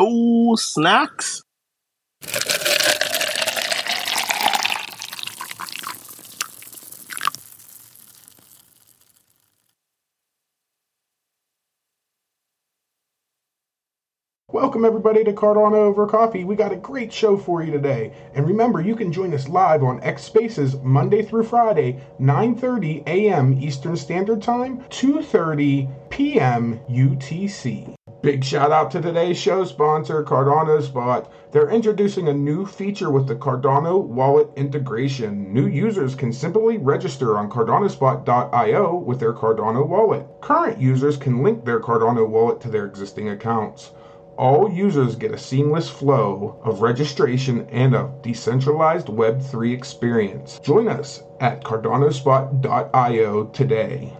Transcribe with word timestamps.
Oh, 0.00 0.54
snacks. 0.54 1.42
Welcome 14.52 14.84
everybody 14.84 15.24
to 15.24 15.32
Cardano 15.32 15.74
Over 15.74 16.06
Coffee. 16.06 16.44
We 16.44 16.54
got 16.54 16.70
a 16.70 16.76
great 16.76 17.12
show 17.12 17.36
for 17.36 17.64
you 17.64 17.72
today. 17.72 18.12
And 18.34 18.46
remember, 18.46 18.80
you 18.80 18.94
can 18.94 19.12
join 19.12 19.34
us 19.34 19.48
live 19.48 19.82
on 19.82 20.00
X 20.04 20.22
Spaces 20.22 20.76
Monday 20.76 21.22
through 21.24 21.42
Friday, 21.42 22.00
9:30 22.20 23.02
a.m. 23.08 23.60
Eastern 23.60 23.96
Standard 23.96 24.42
Time, 24.42 24.78
2:30 24.90 25.90
p.m. 26.08 26.78
UTC. 26.88 27.97
Big 28.20 28.42
shout 28.42 28.72
out 28.72 28.90
to 28.90 29.00
today's 29.00 29.38
show 29.38 29.64
sponsor, 29.64 30.24
Cardano 30.24 30.82
Spot. 30.82 31.30
They're 31.52 31.70
introducing 31.70 32.26
a 32.26 32.34
new 32.34 32.66
feature 32.66 33.10
with 33.10 33.28
the 33.28 33.36
Cardano 33.36 34.02
wallet 34.02 34.48
integration. 34.56 35.52
New 35.54 35.68
users 35.68 36.16
can 36.16 36.32
simply 36.32 36.78
register 36.78 37.38
on 37.38 37.48
cardanospot.io 37.48 38.96
with 38.96 39.20
their 39.20 39.32
Cardano 39.32 39.86
wallet. 39.86 40.26
Current 40.40 40.80
users 40.80 41.16
can 41.16 41.44
link 41.44 41.64
their 41.64 41.78
Cardano 41.78 42.28
wallet 42.28 42.60
to 42.62 42.68
their 42.68 42.86
existing 42.86 43.28
accounts 43.28 43.92
all 44.38 44.70
users 44.70 45.16
get 45.16 45.32
a 45.32 45.38
seamless 45.38 45.90
flow 45.90 46.60
of 46.64 46.80
registration 46.80 47.66
and 47.70 47.92
a 47.92 48.08
decentralized 48.22 49.08
Web3 49.08 49.74
experience. 49.74 50.60
Join 50.62 50.86
us 50.86 51.24
at 51.40 51.64
cardanospot.io 51.64 53.46
today. 53.46 54.12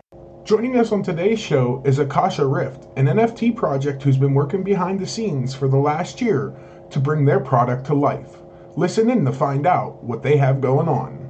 Joining 0.48 0.78
us 0.78 0.92
on 0.92 1.02
today's 1.02 1.38
show 1.38 1.82
is 1.84 1.98
Akasha 1.98 2.46
Rift, 2.46 2.86
an 2.96 3.04
NFT 3.04 3.54
project 3.54 4.02
who's 4.02 4.16
been 4.16 4.32
working 4.32 4.62
behind 4.62 4.98
the 4.98 5.06
scenes 5.06 5.54
for 5.54 5.68
the 5.68 5.76
last 5.76 6.22
year 6.22 6.54
to 6.88 6.98
bring 6.98 7.26
their 7.26 7.38
product 7.38 7.84
to 7.88 7.94
life. 7.94 8.38
Listen 8.74 9.10
in 9.10 9.26
to 9.26 9.32
find 9.34 9.66
out 9.66 10.02
what 10.02 10.22
they 10.22 10.38
have 10.38 10.62
going 10.62 10.88
on. 10.88 11.28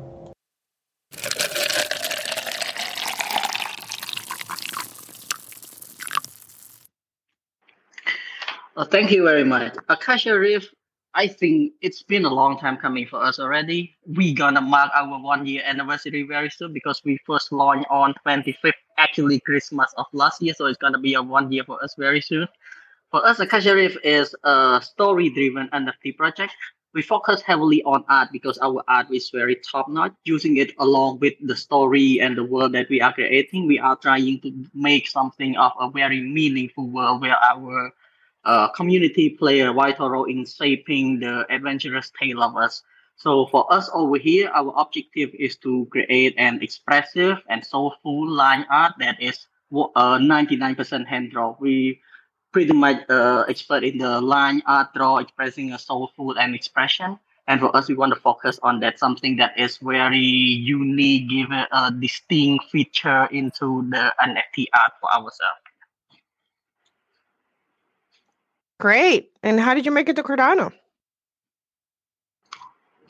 Well, 8.77 8.86
thank 8.86 9.10
you 9.10 9.25
very 9.25 9.42
much. 9.42 9.75
Akasha 9.88 10.38
Rift, 10.38 10.72
I 11.14 11.27
think 11.27 11.73
it's 11.81 12.03
been 12.03 12.25
a 12.25 12.33
long 12.33 12.59
time 12.59 12.77
coming 12.77 13.06
for 13.06 13.23
us 13.23 13.39
already. 13.39 13.97
We're 14.06 14.34
gonna 14.37 14.61
mark 14.61 14.91
our 14.95 15.20
one 15.20 15.47
year 15.47 15.62
anniversary 15.65 16.23
very 16.23 16.50
soon 16.50 16.73
because 16.73 17.03
we 17.05 17.19
first 17.27 17.50
launched 17.53 17.87
on 17.91 18.15
25th, 18.23 18.78
actually 18.98 19.41
Christmas 19.41 19.92
of 19.97 20.06
last 20.12 20.41
year. 20.42 20.55
So 20.55 20.67
it's 20.67 20.78
gonna 20.78 20.98
be 20.98 21.15
a 21.15 21.23
one 21.23 21.50
year 21.50 21.65
for 21.65 21.83
us 21.83 21.95
very 21.98 22.20
soon. 22.20 22.47
For 23.11 23.25
us, 23.27 23.41
Akasha 23.41 23.75
Rift 23.75 23.98
is 24.05 24.34
a 24.45 24.81
story 24.83 25.31
driven 25.31 25.69
NFT 25.73 26.12
project. 26.12 26.55
We 26.95 27.03
focus 27.03 27.43
heavily 27.43 27.83
on 27.84 28.05
art 28.09 28.28
because 28.33 28.59
our 28.59 28.83
art 28.89 29.06
is 29.12 29.31
very 29.31 29.56
top 29.56 29.89
notch. 29.89 30.12
Using 30.25 30.56
it 30.59 30.72
along 30.78 31.20
with 31.20 31.34
the 31.43 31.56
story 31.56 32.20
and 32.20 32.37
the 32.37 32.45
world 32.45 32.72
that 32.75 32.89
we 32.91 33.00
are 33.00 33.12
creating, 33.12 33.67
we 33.67 33.78
are 33.78 33.97
trying 33.97 34.41
to 34.43 34.65
make 34.75 35.09
something 35.09 35.56
of 35.56 35.72
a 35.81 35.91
very 35.91 36.20
meaningful 36.20 36.87
world 36.89 37.22
where 37.22 37.37
our 37.37 37.93
uh, 38.48 38.68
community 38.68 39.28
play 39.28 39.60
a 39.60 39.72
vital 39.72 40.08
role 40.08 40.24
in 40.24 40.44
shaping 40.46 41.20
the 41.20 41.44
adventurous 41.52 42.10
tale 42.18 42.42
of 42.42 42.56
us. 42.56 42.82
So 43.16 43.46
for 43.46 43.70
us 43.70 43.91
over 43.92 44.16
here, 44.16 44.48
our 44.54 44.72
objective 44.77 45.30
is 45.34 45.56
to 45.58 45.86
create 45.91 46.34
an 46.38 46.62
expressive 46.62 47.38
and 47.48 47.64
soulful 47.64 48.26
line 48.26 48.64
art 48.70 48.94
that 49.00 49.20
is 49.20 49.46
uh, 49.70 50.16
99% 50.16 51.06
hand 51.06 51.30
draw. 51.30 51.56
We 51.60 52.00
pretty 52.52 52.72
much 52.72 53.04
uh, 53.10 53.44
expert 53.48 53.84
in 53.84 53.98
the 53.98 54.20
line 54.20 54.62
art 54.66 54.94
draw, 54.94 55.19
expressing 55.19 55.72
a 55.72 55.78
soulful 55.78 56.38
and 56.38 56.54
expression. 56.54 57.19
And 57.48 57.60
for 57.60 57.74
us, 57.76 57.88
we 57.88 57.96
want 57.96 58.14
to 58.14 58.20
focus 58.20 58.58
on 58.62 58.80
that 58.80 58.98
something 58.98 59.36
that 59.36 59.58
is 59.58 59.76
very 59.78 60.19
unique, 60.19 61.28
give 61.28 61.50
a 61.50 61.92
distinct 61.98 62.70
feature 62.70 63.28
into 63.31 63.84
the 63.91 64.14
NFT 64.20 64.69
art 64.75 64.92
for 65.00 65.12
ourselves. 65.12 65.68
Great. 68.78 69.33
And 69.43 69.59
how 69.59 69.75
did 69.75 69.87
you 69.87 69.93
make 69.93 70.09
it 70.09 70.16
to 70.16 70.22
Cardano? 70.22 70.72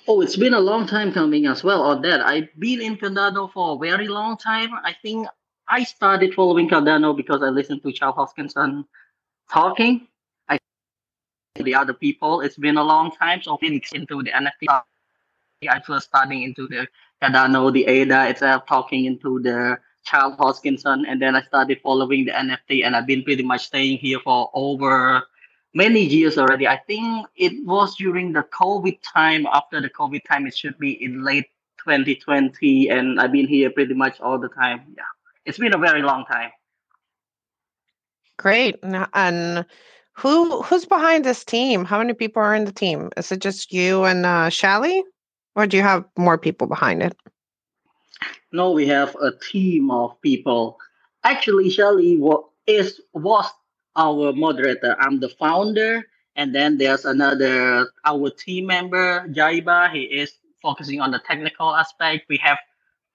Oh, 0.07 0.23
it's 0.23 0.37
been 0.37 0.55
a 0.55 0.61
long 0.61 0.87
time 0.87 1.13
coming 1.13 1.47
as 1.47 1.63
well 1.63 1.83
on 1.83 2.01
that. 2.03 2.23
I've 2.23 2.49
been 2.59 2.81
in 2.81 2.97
Cardano 2.97 3.53
for 3.53 3.75
a 3.75 3.79
very 3.79 4.09
long 4.09 4.39
time. 4.39 4.71
I 4.83 4.95
think 5.03 5.29
I 5.69 5.85
started 5.85 6.33
following 6.33 6.71
Cardano 6.71 7.15
because 7.15 7.43
I 7.43 7.51
listened 7.51 7.83
to 7.83 7.93
Charles 7.93 8.17
Hoskinson 8.17 8.87
talking. 9.53 10.09
I 10.49 10.59
the 11.57 11.75
other 11.75 11.93
people. 11.93 12.41
It's 12.41 12.57
been 12.57 12.79
a 12.79 12.85
long 12.85 13.11
time, 13.11 13.43
so 13.43 13.59
been 13.59 13.83
into 13.93 14.23
the 14.23 14.31
NFT. 14.31 14.83
I 15.69 15.81
first 15.81 16.07
starting 16.07 16.43
into 16.43 16.67
the 16.69 16.87
Cardano, 17.23 17.71
the 17.71 17.85
ADA 17.85 18.31
itself, 18.31 18.65
talking 18.67 19.05
into 19.05 19.41
the 19.41 19.79
Charles 20.05 20.37
Hoskinson, 20.39 21.05
and 21.07 21.21
then 21.21 21.37
I 21.37 21.43
started 21.43 21.81
following 21.83 22.25
the 22.25 22.33
NFT, 22.33 22.87
and 22.87 22.97
I've 22.97 23.07
been 23.07 23.25
pretty 23.25 23.43
much 23.43 23.67
staying 23.67 23.99
here 23.99 24.21
for 24.25 24.51
over 24.55 25.23
many 25.75 26.01
years 26.01 26.39
already. 26.39 26.67
I 26.67 26.79
think 26.87 27.27
it 27.37 27.53
was 27.65 27.97
during 27.97 28.33
the 28.33 28.43
COVID 28.43 28.99
time. 29.03 29.47
After 29.47 29.81
the 29.81 29.91
COVID 29.91 30.25
time, 30.25 30.47
it 30.47 30.57
should 30.57 30.79
be 30.79 31.03
in 31.03 31.25
late 31.25 31.47
2020, 31.85 32.89
and 32.89 33.21
I've 33.21 33.33
been 33.33 33.49
here 33.49 33.71
pretty 33.71 33.95
much 33.95 34.21
all 34.21 34.39
the 34.39 34.49
time. 34.49 34.83
Yeah, 34.97 35.03
it's 35.45 35.59
been 35.59 35.75
a 35.75 35.79
very 35.79 36.03
long 36.03 36.25
time. 36.27 36.51
Great. 38.37 38.77
And 39.15 39.67
who 40.13 40.63
who's 40.63 40.85
behind 40.85 41.25
this 41.25 41.45
team? 41.45 41.85
How 41.85 41.99
many 41.99 42.13
people 42.13 42.43
are 42.43 42.55
in 42.55 42.65
the 42.65 42.73
team? 42.73 43.11
Is 43.17 43.33
it 43.33 43.41
just 43.41 43.73
you 43.73 44.05
and 44.05 44.27
uh, 44.27 44.49
Shally, 44.49 45.03
or 45.55 45.67
do 45.67 45.77
you 45.77 45.83
have 45.83 46.05
more 46.17 46.39
people 46.39 46.67
behind 46.67 47.03
it? 47.03 47.17
No, 48.53 48.71
we 48.71 48.87
have 48.87 49.15
a 49.17 49.33
team 49.33 49.91
of 49.91 50.21
people. 50.23 50.79
Actually, 51.25 51.71
Shally 51.71 52.17
was 52.17 52.45
is 52.67 53.01
was 53.13 53.47
our 53.99 54.33
moderator. 54.33 54.97
I'm 55.01 55.21
the 55.21 55.29
founder, 55.29 56.05
and 56.37 56.55
then 56.55 56.79
there's 56.79 57.05
another 57.05 57.91
our 58.07 58.31
team 58.31 58.67
member 58.69 59.29
Jaiba. 59.29 59.93
He 59.93 60.05
is 60.05 60.33
focusing 60.63 61.01
on 61.01 61.11
the 61.11 61.21
technical 61.27 61.75
aspect. 61.77 62.27
We 62.31 62.39
have 62.39 62.59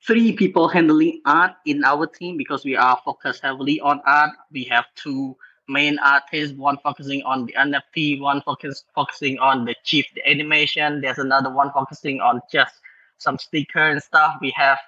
three 0.05 0.33
people 0.33 0.67
handling 0.67 1.21
art 1.25 1.53
in 1.66 1.83
our 1.85 2.07
team 2.07 2.38
because 2.38 2.66
we 2.66 2.75
are 2.75 3.01
focused 3.05 3.41
heavily 3.41 3.79
on 3.81 4.01
art. 4.05 4.31
We 4.51 4.66
have 4.66 4.85
two 4.95 5.38
main 5.69 5.97
artists, 5.99 6.55
one 6.57 6.77
focusing 6.83 7.23
on 7.23 7.47
the 7.47 7.53
NFT, 7.53 8.19
one 8.21 8.41
focus 8.41 8.83
focusing 8.94 9.39
on 9.39 9.65
the 9.65 9.75
chief 9.85 10.05
the 10.15 10.29
animation. 10.29 11.01
There's 11.01 11.19
another 11.19 11.51
one 11.51 11.71
focusing 11.73 12.21
on 12.21 12.41
just 12.51 12.75
some 13.17 13.38
sticker 13.39 13.91
and 13.91 14.03
stuff. 14.03 14.35
We 14.41 14.53
have 14.57 14.79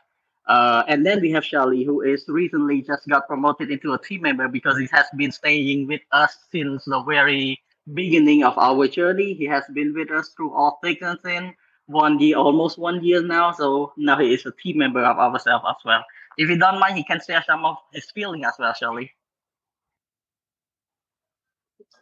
uh, 0.48 0.84
and 0.88 1.06
then 1.06 1.22
we 1.22 1.32
have 1.32 1.46
Shally, 1.46 1.84
who 1.84 2.02
is 2.02 2.26
recently 2.28 2.82
just 2.82 3.08
got 3.08 3.28
promoted 3.28 3.72
into 3.72 3.94
a 3.94 4.00
team 4.02 4.22
member 4.22 4.48
because 4.48 4.78
he 4.78 4.88
has 4.92 5.06
been 5.16 5.32
staying 5.32 5.88
with 5.88 6.02
us 6.12 6.38
since 6.52 6.86
the 6.86 7.02
very 7.04 7.60
beginning 7.94 8.44
of 8.44 8.58
our 8.58 8.88
journey. 8.88 9.34
He 9.34 9.46
has 9.46 9.64
been 9.74 9.94
with 9.94 10.12
us 10.12 10.30
through 10.36 10.54
all 10.54 10.80
thick 10.84 11.02
and 11.02 11.20
thin, 11.22 11.54
one 11.88 12.20
year, 12.20 12.38
almost 12.38 12.78
one 12.78 13.04
year 13.04 13.22
now. 13.22 13.52
So 13.52 13.94
now 13.98 14.18
he 14.20 14.34
is 14.34 14.46
a 14.46 14.52
team 14.52 14.78
member 14.80 15.04
of 15.04 15.18
ourselves 15.18 15.66
as 15.70 15.78
well. 15.86 16.04
If 16.38 16.50
you 16.50 16.58
don't 16.58 16.80
mind, 16.80 16.98
he 16.98 17.04
can 17.04 17.20
share 17.26 17.44
some 17.46 17.66
of 17.66 17.78
his 17.94 18.10
feeling 18.12 18.46
as 18.46 18.54
well, 18.60 18.74
Shally. 18.74 19.12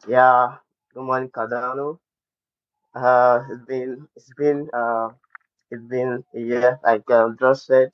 Yeah, 0.07 0.57
good 0.93 1.03
morning, 1.03 1.29
Cardano. 1.29 1.99
Uh, 2.95 3.43
it's 3.51 3.65
been 3.65 4.07
it's 4.15 4.33
been 4.35 4.69
uh 4.73 5.09
it's 5.71 5.83
been 5.85 6.23
a 6.35 6.39
year, 6.39 6.79
like 6.83 7.09
um, 7.11 7.37
just 7.39 7.65
said 7.67 7.91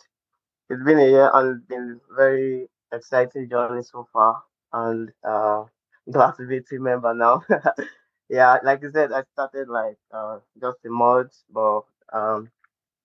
it's 0.70 0.84
been 0.84 1.00
a 1.00 1.08
year 1.10 1.30
and 1.34 1.68
been 1.68 2.00
very 2.16 2.70
exciting 2.94 3.50
journey 3.50 3.84
so 3.84 4.08
far. 4.14 4.44
And 4.74 5.12
uh, 5.24 5.66
glad 6.12 6.34
to 6.38 6.48
be 6.48 6.58
a 6.58 6.62
team 6.64 6.84
member 6.84 7.14
now. 7.14 7.44
yeah, 8.30 8.58
like 8.64 8.82
you 8.82 8.92
said, 8.92 9.12
I 9.12 9.24
started 9.34 9.70
like 9.70 9.98
uh, 10.12 10.40
just 10.62 10.78
a 10.86 10.90
month, 10.90 11.34
but 11.52 11.82
um, 12.14 12.50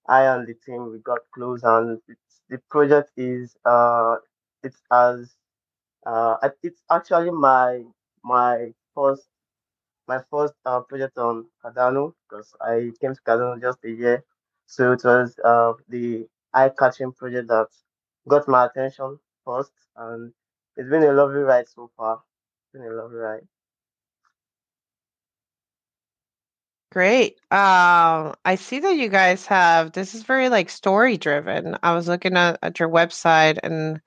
I 0.09 0.25
and 0.25 0.47
the 0.47 0.55
team 0.55 0.91
we 0.93 0.99
got 1.01 1.21
close, 1.35 1.63
and 1.65 2.01
the 2.51 2.59
project 2.71 3.11
is 3.17 3.57
uh, 3.65 4.17
it's 4.63 4.83
as 4.93 5.37
uh, 6.07 6.37
it's 6.63 6.83
actually 6.91 7.31
my 7.31 7.85
my 8.25 8.73
first 8.95 9.29
my 10.09 10.21
first 10.31 10.55
uh, 10.67 10.81
project 10.81 11.19
on 11.19 11.47
Cardano 11.65 12.13
because 12.29 12.55
I 12.61 12.93
came 13.01 13.15
to 13.15 13.21
Cardano 13.27 13.61
just 13.61 13.79
a 13.85 13.91
year, 13.91 14.25
so 14.67 14.93
it 14.93 15.03
was 15.05 15.39
uh, 15.45 15.73
the 15.89 16.27
eye-catching 16.55 17.13
project 17.13 17.49
that 17.49 17.67
got 18.29 18.49
my 18.49 18.67
attention 18.67 19.19
first, 19.45 19.73
and 19.97 20.33
it's 20.77 20.89
been 20.89 21.03
a 21.03 21.13
lovely 21.13 21.41
ride 21.41 21.69
so 21.69 21.91
far. 21.97 22.23
It's 22.63 22.73
been 22.73 22.91
a 22.91 22.95
lovely 22.95 23.19
ride. 23.19 23.47
Great. 26.93 27.35
Um, 27.51 28.35
I 28.45 28.57
see 28.57 28.79
that 28.79 28.97
you 28.97 29.09
guys 29.09 29.47
have 29.47 29.93
this 29.93 30.15
is 30.15 30.23
very 30.23 30.49
like 30.49 30.71
story 30.71 31.17
driven. 31.17 31.77
I 31.83 31.93
was 31.93 32.07
looking 32.07 32.37
at, 32.37 32.61
at 32.63 32.79
your 32.79 32.89
website 32.89 33.59
and 33.65 34.01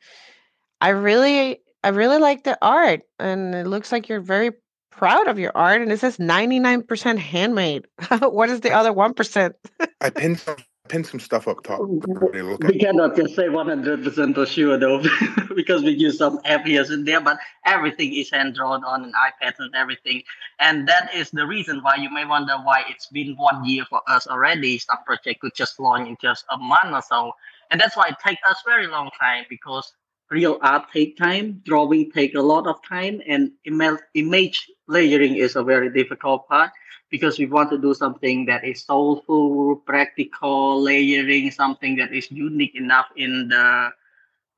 I 0.79 0.89
really 0.89 1.59
I 1.83 1.89
really 1.89 2.17
like 2.17 2.45
the 2.45 2.57
art 2.61 3.01
and 3.19 3.53
it 3.53 3.67
looks 3.67 3.91
like 3.91 4.07
you're 4.07 4.21
very 4.21 4.51
proud 4.97 5.27
of 5.27 5.39
your 5.39 5.51
art, 5.55 5.81
and 5.81 5.91
it 5.91 5.99
says 5.99 6.17
99% 6.17 7.17
handmade. 7.17 7.85
what 8.19 8.49
is 8.49 8.61
the 8.61 8.71
other 8.71 8.91
1%? 8.91 9.53
I 10.01 10.09
pinned 10.09 10.43
pinned 10.89 11.07
some 11.07 11.19
stuff 11.19 11.47
up 11.47 11.63
top. 11.63 11.79
We 11.81 12.79
cannot 12.79 13.15
just 13.15 13.35
say 13.35 13.47
100% 13.47 14.35
for 14.35 14.45
sure, 14.45 14.77
though, 14.77 15.03
because 15.55 15.83
we 15.83 15.91
use 15.91 16.17
some 16.17 16.39
areas 16.45 16.91
in 16.91 17.05
there, 17.05 17.21
but 17.21 17.37
everything 17.65 18.13
is 18.13 18.29
hand 18.29 18.55
drawn 18.55 18.83
on 18.83 19.03
an 19.03 19.11
iPad 19.11 19.53
and 19.59 19.75
everything. 19.75 20.23
And 20.59 20.87
that 20.87 21.13
is 21.13 21.31
the 21.31 21.45
reason 21.45 21.81
why 21.83 21.95
you 21.95 22.09
may 22.09 22.25
wonder 22.25 22.55
why 22.63 22.83
it's 22.89 23.07
been 23.07 23.35
one 23.37 23.65
year 23.65 23.85
for 23.89 24.01
us 24.07 24.27
already. 24.27 24.77
Some 24.79 24.97
project 25.05 25.41
could 25.41 25.55
just 25.55 25.79
launch 25.79 26.07
in 26.07 26.17
just 26.21 26.45
a 26.51 26.57
month 26.57 26.93
or 26.93 27.01
so. 27.01 27.31
And 27.71 27.79
that's 27.79 27.97
why 27.97 28.07
it 28.07 28.15
takes 28.25 28.41
us 28.49 28.61
very 28.65 28.87
long 28.87 29.09
time 29.19 29.45
because 29.49 29.93
real 30.29 30.57
art 30.61 30.85
take 30.91 31.17
time, 31.17 31.61
drawing 31.65 32.11
take 32.11 32.35
a 32.35 32.41
lot 32.41 32.67
of 32.67 32.75
time, 32.87 33.21
and 33.27 33.51
image 33.65 34.69
layering 34.87 35.35
is 35.35 35.55
a 35.55 35.63
very 35.63 35.89
difficult 35.91 36.47
part 36.47 36.71
because 37.09 37.39
we 37.39 37.45
want 37.45 37.69
to 37.69 37.77
do 37.77 37.93
something 37.93 38.45
that 38.45 38.63
is 38.65 38.83
soulful, 38.83 39.77
practical, 39.85 40.81
layering 40.81 41.51
something 41.51 41.95
that 41.95 42.13
is 42.13 42.29
unique 42.31 42.75
enough 42.75 43.07
in 43.15 43.47
the, 43.49 43.89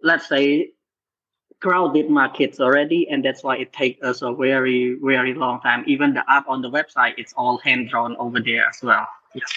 let's 0.02 0.28
say, 0.28 0.72
crowded 1.60 2.10
markets 2.10 2.60
already, 2.60 3.08
and 3.10 3.24
that's 3.24 3.44
why 3.44 3.58
it 3.58 3.74
takes 3.74 4.02
us 4.02 4.22
a 4.22 4.34
very, 4.34 4.98
very 5.02 5.34
long 5.34 5.60
time. 5.62 5.84
Even 5.88 6.14
the 6.14 6.24
app 6.30 6.48
on 6.48 6.62
the 6.62 6.70
website, 6.70 7.14
it's 7.18 7.34
all 7.34 7.58
hand 7.58 7.90
drawn 7.90 8.16
over 8.18 8.40
there 8.40 8.66
as 8.68 8.80
well. 8.82 9.08
Yes. 9.36 9.52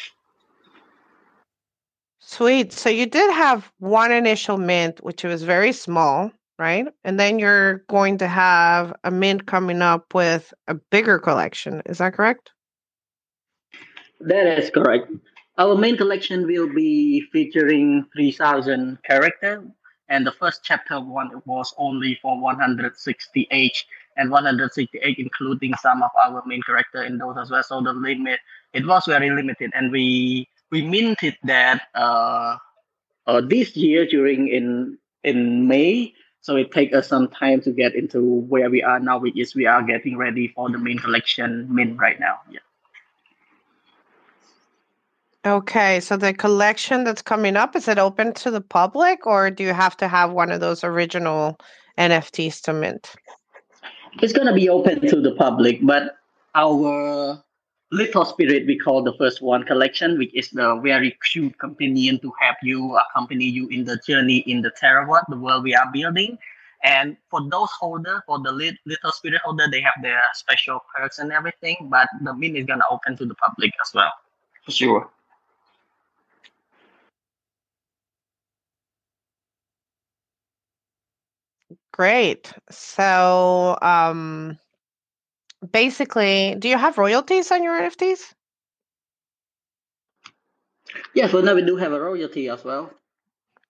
Sweet. 2.18 2.72
So 2.72 2.88
you 2.88 3.06
did 3.06 3.32
have 3.32 3.70
one 3.78 4.12
initial 4.12 4.58
mint, 4.58 5.02
which 5.02 5.22
was 5.22 5.42
very 5.42 5.72
small, 5.72 6.32
right? 6.62 6.87
And 7.03 7.19
then 7.19 7.41
you're 7.41 7.79
going 7.91 8.19
to 8.19 8.29
have 8.29 8.94
a 9.03 9.11
mint 9.11 9.47
coming 9.47 9.82
up 9.82 10.14
with 10.14 10.55
a 10.69 10.75
bigger 10.75 11.19
collection. 11.19 11.82
Is 11.87 11.99
that 11.99 12.14
correct? 12.14 12.53
That 14.20 14.47
is 14.59 14.70
correct. 14.70 15.11
Our 15.59 15.76
main 15.76 15.97
collection 15.97 16.47
will 16.47 16.73
be 16.73 17.23
featuring 17.32 18.06
3,000 18.14 18.99
characters, 19.03 19.64
and 20.09 20.25
the 20.25 20.31
first 20.32 20.61
chapter 20.62 21.00
one 21.00 21.43
was 21.44 21.75
only 21.76 22.19
for 22.23 22.41
168 22.41 23.85
and 24.17 24.31
168 24.31 25.19
including 25.19 25.75
some 25.81 26.03
of 26.03 26.11
our 26.25 26.43
main 26.47 26.62
character 26.62 27.03
in 27.03 27.19
those 27.19 27.37
as 27.41 27.50
well. 27.50 27.62
So 27.62 27.81
the 27.81 27.93
limit 27.93 28.38
it 28.73 28.87
was 28.87 29.05
very 29.06 29.31
limited, 29.31 29.73
and 29.75 29.91
we 29.91 30.49
we 30.70 30.82
minted 30.82 31.37
that 31.44 31.82
uh, 31.94 32.56
uh, 33.26 33.41
this 33.43 33.76
year 33.76 34.06
during 34.06 34.49
in 34.49 34.99
in 35.25 35.67
May. 35.67 36.14
So 36.42 36.56
it 36.56 36.72
takes 36.72 36.92
us 36.92 37.08
some 37.08 37.28
time 37.28 37.60
to 37.62 37.70
get 37.70 37.94
into 37.94 38.20
where 38.20 38.68
we 38.68 38.82
are 38.82 38.98
now, 38.98 39.18
which 39.18 39.38
is 39.38 39.54
we 39.54 39.66
are 39.66 39.80
getting 39.82 40.16
ready 40.16 40.48
for 40.48 40.68
the 40.70 40.76
main 40.76 40.98
collection 40.98 41.72
mint 41.72 41.98
right 41.98 42.18
now. 42.18 42.40
Yeah. 42.50 42.58
Okay, 45.44 46.00
so 46.00 46.16
the 46.16 46.34
collection 46.34 47.04
that's 47.04 47.22
coming 47.22 47.56
up 47.56 47.74
is 47.74 47.88
it 47.88 47.98
open 47.98 48.32
to 48.34 48.50
the 48.50 48.60
public, 48.60 49.26
or 49.26 49.50
do 49.50 49.62
you 49.62 49.72
have 49.72 49.96
to 49.98 50.08
have 50.08 50.32
one 50.32 50.50
of 50.50 50.60
those 50.60 50.84
original 50.84 51.58
NFTs 51.98 52.60
to 52.62 52.72
mint? 52.72 53.14
It's 54.20 54.32
gonna 54.32 54.54
be 54.54 54.68
open 54.68 55.00
to 55.08 55.20
the 55.20 55.34
public, 55.36 55.78
but 55.82 56.16
our 56.54 57.42
Little 57.92 58.24
Spirit, 58.24 58.66
we 58.66 58.78
call 58.78 59.02
the 59.02 59.12
first 59.18 59.42
one 59.42 59.64
collection, 59.64 60.16
which 60.16 60.34
is 60.34 60.48
the 60.48 60.80
very 60.82 61.14
cute 61.30 61.58
companion 61.58 62.18
to 62.20 62.32
have 62.40 62.56
you 62.62 62.96
accompany 62.96 63.44
you 63.44 63.68
in 63.68 63.84
the 63.84 63.98
journey 63.98 64.38
in 64.38 64.62
the 64.62 64.70
Terawatt, 64.70 65.24
the 65.28 65.36
world 65.36 65.62
we 65.62 65.74
are 65.74 65.92
building. 65.92 66.38
And 66.82 67.18
for 67.28 67.46
those 67.50 67.68
holder, 67.70 68.24
for 68.26 68.40
the 68.40 68.50
Little 68.50 69.12
Spirit 69.12 69.42
holder, 69.44 69.68
they 69.70 69.82
have 69.82 69.92
their 70.00 70.22
special 70.32 70.80
perks 70.96 71.18
and 71.18 71.30
everything, 71.32 71.76
but 71.90 72.08
the 72.22 72.32
mint 72.32 72.56
is 72.56 72.64
gonna 72.64 72.82
open 72.90 73.14
to 73.18 73.26
the 73.26 73.34
public 73.34 73.72
as 73.82 73.92
well, 73.94 74.12
for 74.64 74.72
sure. 74.72 75.10
Great. 81.92 82.54
So, 82.70 83.76
um, 83.82 84.58
basically, 85.70 86.56
do 86.59 86.69
you 86.69 86.79
have 86.79 86.99
royalties 86.99 87.50
on 87.50 87.62
your 87.62 87.81
NFTs? 87.81 88.35
Yes, 91.14 91.32
well, 91.32 91.43
now 91.43 91.55
we 91.55 91.62
do 91.62 91.76
have 91.76 91.93
a 91.93 92.00
royalty 92.00 92.49
as 92.49 92.64
well. 92.64 92.93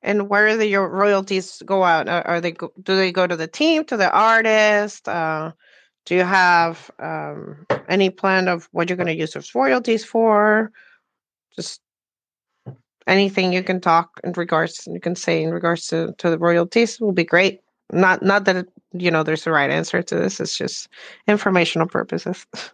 And 0.02 0.28
where 0.28 0.56
do 0.56 0.66
your 0.66 0.88
royalties 0.88 1.62
go 1.64 1.84
out? 1.84 2.08
Are, 2.08 2.40
they 2.40 2.52
go, 2.52 2.72
do 2.82 2.96
they 2.96 3.12
go 3.12 3.26
to 3.26 3.36
the 3.36 3.46
team, 3.46 3.84
to 3.84 3.96
the 3.96 4.10
artist? 4.10 5.08
Uh, 5.08 5.52
do 6.06 6.16
you 6.16 6.24
have 6.24 6.90
um, 6.98 7.64
any 7.88 8.10
plan 8.10 8.48
of 8.48 8.68
what 8.72 8.88
you're 8.88 8.96
going 8.96 9.06
to 9.06 9.16
use 9.16 9.32
those 9.32 9.54
royalties 9.54 10.04
for? 10.04 10.72
Just 11.54 11.80
anything 13.06 13.52
you 13.52 13.62
can 13.62 13.80
talk 13.80 14.20
in 14.24 14.32
regards, 14.32 14.86
you 14.86 14.98
can 14.98 15.14
say 15.14 15.42
in 15.42 15.52
regards 15.52 15.86
to, 15.88 16.12
to 16.18 16.30
the 16.30 16.38
royalties 16.38 17.00
will 17.00 17.12
be 17.12 17.24
great. 17.24 17.60
Not 17.92 18.22
not 18.22 18.46
that 18.46 18.56
it, 18.56 18.71
you 18.92 19.10
know 19.10 19.22
there's 19.22 19.46
a 19.46 19.50
right 19.50 19.70
answer 19.70 20.02
to 20.02 20.14
this. 20.16 20.40
It's 20.40 20.56
just 20.56 20.88
informational 21.26 21.88
purposes. 21.88 22.46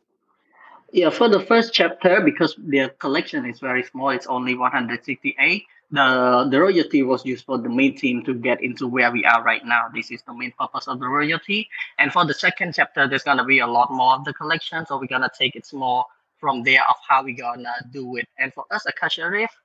Yeah, 0.91 1.11
for 1.11 1.29
the 1.29 1.41
first 1.41 1.75
chapter, 1.75 2.23
because 2.23 2.57
the 2.57 2.91
collection 2.99 3.45
is 3.45 3.61
very 3.61 3.83
small, 3.83 4.09
it's 4.09 4.27
only 4.27 4.55
168. 4.55 5.67
The 5.91 6.49
the 6.51 6.61
royalty 6.61 7.03
was 7.03 7.27
used 7.27 7.45
for 7.45 7.59
the 7.59 7.69
main 7.69 7.95
team 7.95 8.25
to 8.25 8.33
get 8.33 8.63
into 8.63 8.87
where 8.87 9.11
we 9.11 9.25
are 9.25 9.43
right 9.43 9.65
now. 9.65 9.89
This 9.93 10.11
is 10.11 10.23
the 10.23 10.33
main 10.33 10.53
purpose 10.59 10.89
of 10.89 10.99
the 10.99 11.07
royalty. 11.07 11.69
And 11.99 12.11
for 12.11 12.25
the 12.25 12.33
second 12.33 12.75
chapter, 12.75 13.07
there's 13.07 13.23
gonna 13.23 13.45
be 13.45 13.59
a 13.59 13.67
lot 13.67 13.91
more 13.91 14.15
of 14.15 14.25
the 14.25 14.33
collection, 14.33 14.87
so 14.87 14.99
we're 14.99 15.09
gonna 15.09 15.31
take 15.37 15.57
it 15.57 15.69
more 15.75 16.07
from 16.41 16.63
there 16.63 16.83
of 16.89 16.97
how 17.07 17.23
we're 17.23 17.37
gonna 17.37 17.75
do 17.91 18.17
it. 18.17 18.27
And 18.39 18.53
for 18.55 18.65
us, 18.71 18.87
Akasha 18.87 19.29
Rift, 19.29 19.57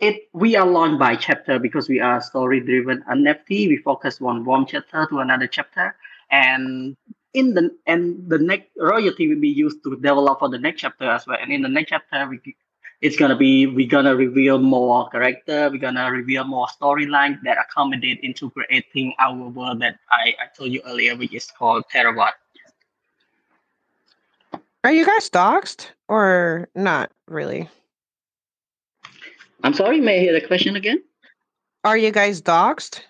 it 0.00 0.28
we 0.32 0.56
are 0.56 0.66
launched 0.66 0.98
by 0.98 1.16
chapter 1.16 1.58
because 1.58 1.88
we 1.88 2.00
are 2.00 2.20
story 2.20 2.60
driven 2.60 3.02
NFT. 3.10 3.68
We 3.68 3.78
focus 3.78 4.20
on 4.20 4.44
one 4.44 4.66
chapter 4.66 5.06
to 5.06 5.18
another 5.20 5.46
chapter, 5.46 5.96
and 6.30 6.96
in 7.34 7.54
the 7.54 7.70
and 7.86 8.28
the 8.28 8.38
next 8.38 8.68
royalty 8.76 9.28
will 9.28 9.40
be 9.40 9.48
used 9.48 9.82
to 9.84 9.96
develop 9.96 10.38
for 10.38 10.48
the 10.48 10.58
next 10.58 10.80
chapter 10.80 11.08
as 11.10 11.26
well. 11.26 11.38
And 11.40 11.52
in 11.52 11.62
the 11.62 11.68
next 11.68 11.90
chapter, 11.90 12.28
we, 12.28 12.40
it's 13.00 13.16
gonna 13.16 13.36
be 13.36 13.66
we're 13.66 13.88
gonna 13.88 14.14
reveal 14.14 14.58
more 14.58 15.08
character. 15.08 15.70
We're 15.70 15.78
gonna 15.78 16.10
reveal 16.10 16.44
more 16.44 16.66
storyline 16.66 17.40
that 17.44 17.58
accommodate 17.58 18.20
into 18.22 18.50
creating 18.50 19.14
our 19.18 19.48
world 19.48 19.80
that 19.80 19.98
I, 20.10 20.34
I 20.40 20.46
told 20.56 20.72
you 20.72 20.82
earlier, 20.86 21.16
which 21.16 21.34
is 21.34 21.50
called 21.50 21.84
Terawatt. 21.92 22.32
Are 24.84 24.92
you 24.92 25.04
guys 25.04 25.28
doxed 25.28 25.88
or 26.08 26.68
not 26.74 27.10
really? 27.26 27.68
I'm 29.62 29.74
sorry, 29.74 30.00
may 30.00 30.18
I 30.18 30.20
hear 30.20 30.32
the 30.32 30.46
question 30.46 30.76
again? 30.76 31.02
Are 31.84 31.96
you 31.96 32.10
guys 32.10 32.42
doxed? 32.42 33.00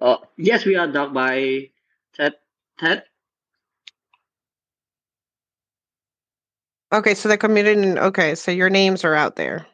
Oh, 0.00 0.18
yes, 0.36 0.64
we 0.64 0.76
are 0.76 0.88
doxed 0.88 1.14
by 1.14 1.70
Ted. 2.14 2.34
Ted. 2.78 3.04
Okay, 6.92 7.14
so 7.14 7.28
the 7.28 7.38
community. 7.38 7.98
Okay, 7.98 8.34
so 8.34 8.50
your 8.50 8.70
names 8.70 9.04
are 9.04 9.14
out 9.14 9.36
there. 9.36 9.66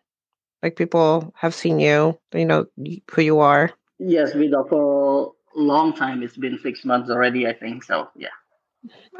Like 0.63 0.77
people 0.77 1.33
have 1.37 1.55
seen 1.55 1.81
you. 1.81 2.19
They 2.33 2.45
know 2.45 2.67
who 2.77 3.23
you 3.23 3.41
are. 3.41 3.71
Yes, 3.99 4.35
we 4.35 4.49
do 4.49 4.65
for 4.69 5.35
a 5.57 5.59
long 5.59 5.93
time. 5.93 6.23
It's 6.23 6.37
been 6.37 6.59
six 6.63 6.85
months 6.85 7.11
already, 7.11 7.47
I 7.47 7.53
think. 7.53 7.85
So 7.85 8.09
yeah. 8.17 8.29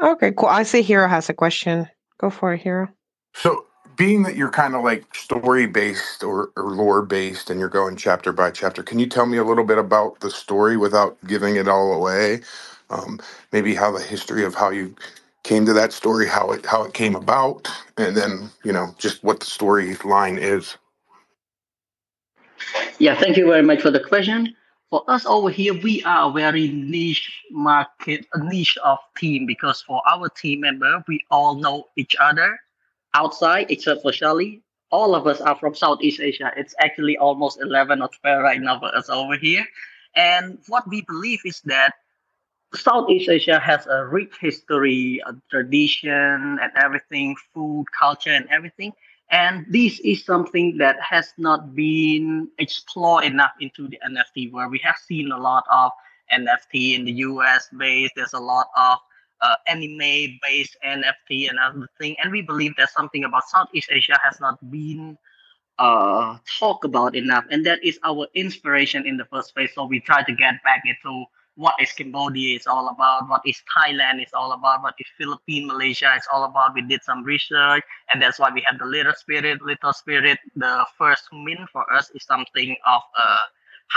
Okay, 0.01 0.31
cool. 0.31 0.49
I 0.49 0.63
see 0.63 0.81
Hero 0.81 1.07
has 1.07 1.29
a 1.29 1.33
question. 1.33 1.87
Go 2.19 2.29
for 2.29 2.53
it, 2.53 2.61
Hero. 2.61 2.87
So 3.33 3.65
being 3.95 4.23
that 4.23 4.35
you're 4.35 4.49
kind 4.51 4.75
of 4.75 4.83
like 4.83 5.13
story 5.15 5.65
based 5.65 6.23
or, 6.23 6.51
or 6.55 6.71
lore 6.71 7.01
based 7.01 7.49
and 7.49 7.59
you're 7.59 7.69
going 7.69 7.95
chapter 7.95 8.31
by 8.31 8.51
chapter, 8.51 8.83
can 8.83 8.99
you 8.99 9.07
tell 9.07 9.25
me 9.25 9.37
a 9.37 9.43
little 9.43 9.63
bit 9.63 9.77
about 9.77 10.19
the 10.19 10.29
story 10.29 10.77
without 10.77 11.17
giving 11.27 11.55
it 11.55 11.67
all 11.67 11.93
away? 11.93 12.41
Um, 12.89 13.19
maybe 13.51 13.73
how 13.73 13.91
the 13.91 14.03
history 14.03 14.43
of 14.43 14.55
how 14.55 14.69
you 14.69 14.95
came 15.43 15.65
to 15.65 15.73
that 15.73 15.93
story, 15.93 16.27
how 16.27 16.51
it 16.51 16.65
how 16.65 16.83
it 16.83 16.93
came 16.93 17.15
about, 17.15 17.67
and 17.97 18.15
then 18.15 18.49
you 18.63 18.73
know 18.73 18.93
just 18.97 19.23
what 19.23 19.39
the 19.39 19.45
storyline 19.45 20.37
is. 20.37 20.77
Yeah, 22.99 23.15
thank 23.15 23.37
you 23.37 23.45
very 23.45 23.63
much 23.63 23.81
for 23.81 23.91
the 23.91 23.99
question. 23.99 24.55
For 24.89 25.03
us 25.07 25.25
over 25.25 25.49
here, 25.49 25.73
we 25.73 26.03
are 26.03 26.29
a 26.29 26.33
very 26.33 26.67
niche 26.67 27.31
market, 27.49 28.25
a 28.33 28.43
niche 28.43 28.77
of 28.83 28.99
team 29.17 29.45
because 29.45 29.81
for 29.81 30.01
our 30.05 30.27
team 30.27 30.59
member, 30.59 31.01
we 31.07 31.23
all 31.31 31.55
know 31.55 31.87
each 31.95 32.15
other 32.19 32.59
outside, 33.13 33.71
except 33.71 34.01
for 34.01 34.13
Shelly. 34.13 34.63
all 34.91 35.15
of 35.15 35.25
us 35.25 35.41
are 35.41 35.55
from 35.55 35.73
Southeast 35.73 36.19
Asia. 36.19 36.51
It's 36.55 36.75
actually 36.79 37.17
almost 37.17 37.59
11 37.61 38.01
or 38.01 38.09
12 38.21 38.43
right 38.43 38.61
now 38.61 38.79
for 38.79 38.93
us 38.95 39.09
over 39.09 39.37
here. 39.37 39.65
And 40.15 40.59
what 40.67 40.87
we 40.87 41.01
believe 41.01 41.39
is 41.45 41.61
that 41.65 41.93
Southeast 42.75 43.29
Asia 43.29 43.59
has 43.59 43.87
a 43.87 44.05
rich 44.05 44.33
history, 44.39 45.21
a 45.25 45.33
tradition, 45.49 46.59
and 46.61 46.71
everything, 46.75 47.35
food, 47.53 47.85
culture, 47.97 48.31
and 48.31 48.47
everything. 48.49 48.93
And 49.29 49.65
this 49.69 49.99
is 50.01 50.25
something 50.25 50.77
that 50.77 50.97
has 51.01 51.33
not 51.37 51.73
been 51.73 52.49
explored 52.59 53.23
enough 53.23 53.51
into 53.61 53.87
the 53.87 53.99
NFT, 54.05 54.51
where 54.51 54.67
we 54.67 54.79
have 54.83 54.97
seen 54.97 55.31
a 55.31 55.37
lot 55.37 55.63
of 55.71 55.91
NFT 56.33 56.95
in 56.95 57.05
the 57.05 57.13
US 57.13 57.69
based. 57.77 58.13
There's 58.15 58.33
a 58.33 58.39
lot 58.39 58.67
of 58.77 58.97
uh, 59.41 59.55
anime-based 59.67 60.77
NFT 60.85 61.49
and 61.49 61.59
other 61.59 61.87
thing. 61.99 62.15
And 62.21 62.31
we 62.31 62.41
believe 62.41 62.75
that 62.77 62.89
something 62.91 63.23
about 63.23 63.43
Southeast 63.49 63.89
Asia 63.91 64.17
has 64.23 64.39
not 64.39 64.57
been 64.71 65.17
uh, 65.79 66.37
talked 66.59 66.85
about 66.85 67.15
enough, 67.15 67.45
and 67.49 67.65
that 67.65 67.83
is 67.83 67.99
our 68.03 68.27
inspiration 68.35 69.05
in 69.07 69.17
the 69.17 69.25
first 69.25 69.53
place. 69.55 69.71
So 69.73 69.85
we 69.85 69.99
try 69.99 70.23
to 70.23 70.33
get 70.33 70.61
back 70.63 70.83
into 70.85 71.25
what 71.55 71.75
is 71.81 71.91
Cambodia 71.91 72.55
is 72.55 72.67
all 72.67 72.89
about, 72.89 73.27
what 73.29 73.41
is 73.45 73.61
Thailand 73.75 74.23
is 74.23 74.31
all 74.33 74.53
about, 74.53 74.83
what 74.83 74.95
is 74.99 75.07
Philippine, 75.17 75.67
Malaysia 75.67 76.13
is 76.15 76.27
all 76.31 76.43
about. 76.45 76.73
We 76.73 76.81
did 76.81 77.03
some 77.03 77.23
research, 77.23 77.83
and 78.09 78.21
that's 78.21 78.39
why 78.39 78.51
we 78.53 78.63
have 78.69 78.79
the 78.79 78.85
little 78.85 79.13
spirit. 79.13 79.61
Little 79.61 79.93
spirit, 79.93 80.39
the 80.55 80.85
first 80.97 81.23
min 81.33 81.65
for 81.71 81.91
us 81.93 82.09
is 82.15 82.25
something 82.25 82.75
of 82.87 83.01
a 83.17 83.35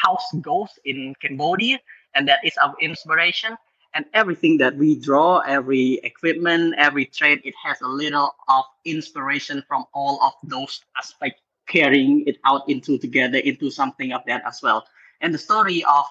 house 0.03 0.27
ghost 0.41 0.79
in 0.85 1.15
Cambodia, 1.21 1.79
and 2.15 2.27
that 2.29 2.41
is 2.45 2.57
our 2.63 2.75
inspiration. 2.81 3.57
And 3.95 4.07
everything 4.13 4.57
that 4.59 4.77
we 4.77 4.99
draw, 4.99 5.39
every 5.39 6.01
equipment, 6.03 6.75
every 6.77 7.07
trade, 7.07 7.41
it 7.45 7.55
has 7.63 7.81
a 7.81 7.87
little 7.87 8.35
of 8.49 8.65
inspiration 8.85 9.63
from 9.69 9.85
all 9.95 10.21
of 10.23 10.33
those 10.43 10.81
aspects, 10.99 11.41
carrying 11.69 12.27
it 12.27 12.39
out 12.45 12.69
into 12.69 12.99
together 12.99 13.39
into 13.39 13.71
something 13.71 14.13
of 14.13 14.23
that 14.27 14.43
as 14.47 14.61
well. 14.63 14.85
And 15.21 15.33
the 15.33 15.39
story 15.39 15.85
of 15.85 16.05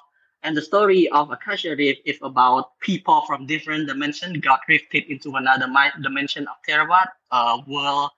and 0.44 0.58
the 0.58 0.62
story 0.62 1.08
of 1.10 1.32
Akasha 1.32 1.76
Rift 1.76 2.02
is 2.06 2.18
about 2.22 2.78
people 2.82 3.22
from 3.26 3.46
different 3.46 3.88
dimensions 3.88 4.38
got 4.38 4.60
drifted 4.68 5.06
into 5.06 5.36
another 5.36 5.68
dimension 6.02 6.48
of 6.48 6.56
Theravada, 6.68 7.08
a 7.32 7.36
uh, 7.36 7.62
world 7.66 8.12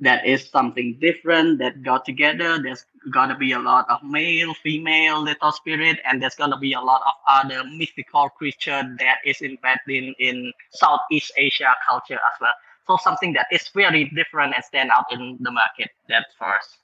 that 0.00 0.26
is 0.26 0.48
something 0.48 0.96
different 1.00 1.58
that 1.58 1.82
got 1.82 2.04
together. 2.04 2.58
There's 2.62 2.84
gonna 3.10 3.36
be 3.36 3.52
a 3.52 3.58
lot 3.58 3.88
of 3.90 4.02
male, 4.02 4.54
female, 4.54 5.22
little 5.22 5.52
spirit, 5.52 5.98
and 6.04 6.22
there's 6.22 6.34
gonna 6.34 6.58
be 6.58 6.72
a 6.72 6.80
lot 6.80 7.02
of 7.06 7.14
other 7.28 7.64
mythical 7.64 8.30
creature 8.30 8.82
that 8.98 9.18
is 9.24 9.42
embedded 9.42 10.14
in, 10.18 10.52
Southeast 10.72 11.32
Asia 11.36 11.74
culture 11.88 12.14
as 12.14 12.40
well. 12.40 12.54
So 12.86 12.96
something 13.02 13.32
that 13.34 13.46
is 13.52 13.68
very 13.74 14.04
different 14.14 14.54
and 14.54 14.64
stand 14.64 14.90
out 14.96 15.04
in 15.12 15.36
the 15.40 15.50
market. 15.50 15.90
That's 16.08 16.32
first. 16.38 16.78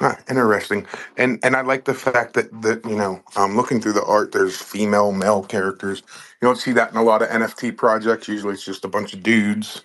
Ah, 0.00 0.18
interesting, 0.30 0.86
and 1.16 1.38
and 1.44 1.54
I 1.54 1.60
like 1.60 1.84
the 1.84 1.94
fact 1.94 2.34
that 2.34 2.62
that 2.62 2.84
you 2.84 2.96
know, 2.96 3.22
um, 3.36 3.56
looking 3.56 3.80
through 3.80 3.92
the 3.92 4.04
art, 4.04 4.32
there's 4.32 4.56
female, 4.56 5.12
male 5.12 5.42
characters. 5.42 6.02
You 6.40 6.48
don't 6.48 6.56
see 6.56 6.72
that 6.72 6.90
in 6.90 6.96
a 6.96 7.02
lot 7.02 7.22
of 7.22 7.28
NFT 7.28 7.76
projects. 7.76 8.26
Usually, 8.26 8.54
it's 8.54 8.64
just 8.64 8.84
a 8.84 8.88
bunch 8.88 9.12
of 9.12 9.22
dudes, 9.22 9.82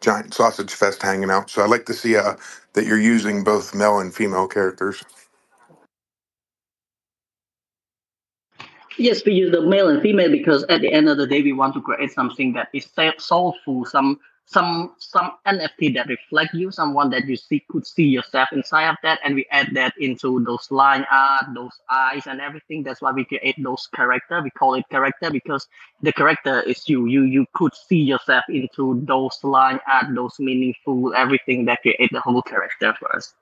giant 0.00 0.34
sausage 0.34 0.72
fest 0.72 1.02
hanging 1.02 1.30
out. 1.30 1.50
So 1.50 1.62
I 1.62 1.66
like 1.66 1.86
to 1.86 1.94
see 1.94 2.16
uh, 2.16 2.36
that 2.74 2.86
you're 2.86 3.00
using 3.00 3.44
both 3.44 3.74
male 3.74 4.00
and 4.00 4.14
female 4.14 4.48
characters. 4.48 5.02
Yes, 8.98 9.24
we 9.24 9.32
use 9.34 9.52
the 9.52 9.62
male 9.62 9.88
and 9.88 10.02
female 10.02 10.30
because 10.30 10.64
at 10.64 10.80
the 10.80 10.92
end 10.92 11.08
of 11.08 11.18
the 11.18 11.26
day, 11.26 11.42
we 11.42 11.52
want 11.52 11.74
to 11.74 11.82
create 11.82 12.12
something 12.12 12.52
that 12.54 12.68
is 12.72 12.88
soulful, 13.18 13.84
some 13.84 14.18
some 14.46 14.94
some 14.98 15.32
NFT 15.44 15.94
that 15.94 16.06
reflect 16.06 16.54
you, 16.54 16.70
someone 16.70 17.10
that 17.10 17.26
you 17.26 17.36
see 17.36 17.64
could 17.68 17.84
see 17.84 18.04
yourself 18.04 18.48
inside 18.52 18.88
of 18.88 18.96
that, 19.02 19.18
and 19.24 19.34
we 19.34 19.44
add 19.50 19.70
that 19.74 19.92
into 19.98 20.42
those 20.44 20.70
line 20.70 21.04
art, 21.10 21.46
those 21.52 21.72
eyes, 21.90 22.28
and 22.28 22.40
everything. 22.40 22.84
That's 22.84 23.02
why 23.02 23.10
we 23.10 23.24
create 23.24 23.56
those 23.62 23.88
character. 23.94 24.40
We 24.40 24.50
call 24.50 24.74
it 24.74 24.84
character 24.88 25.30
because 25.32 25.66
the 26.00 26.12
character 26.12 26.60
is 26.60 26.88
you. 26.88 27.06
You 27.06 27.22
you 27.22 27.44
could 27.54 27.74
see 27.74 27.98
yourself 27.98 28.44
into 28.48 29.00
those 29.04 29.42
line 29.42 29.80
art, 29.92 30.14
those 30.14 30.38
meaningful 30.38 31.12
everything 31.14 31.64
that 31.64 31.82
create 31.82 32.10
the 32.12 32.20
whole 32.20 32.42
character 32.42 32.94
for 33.00 33.14
us. 33.16 33.34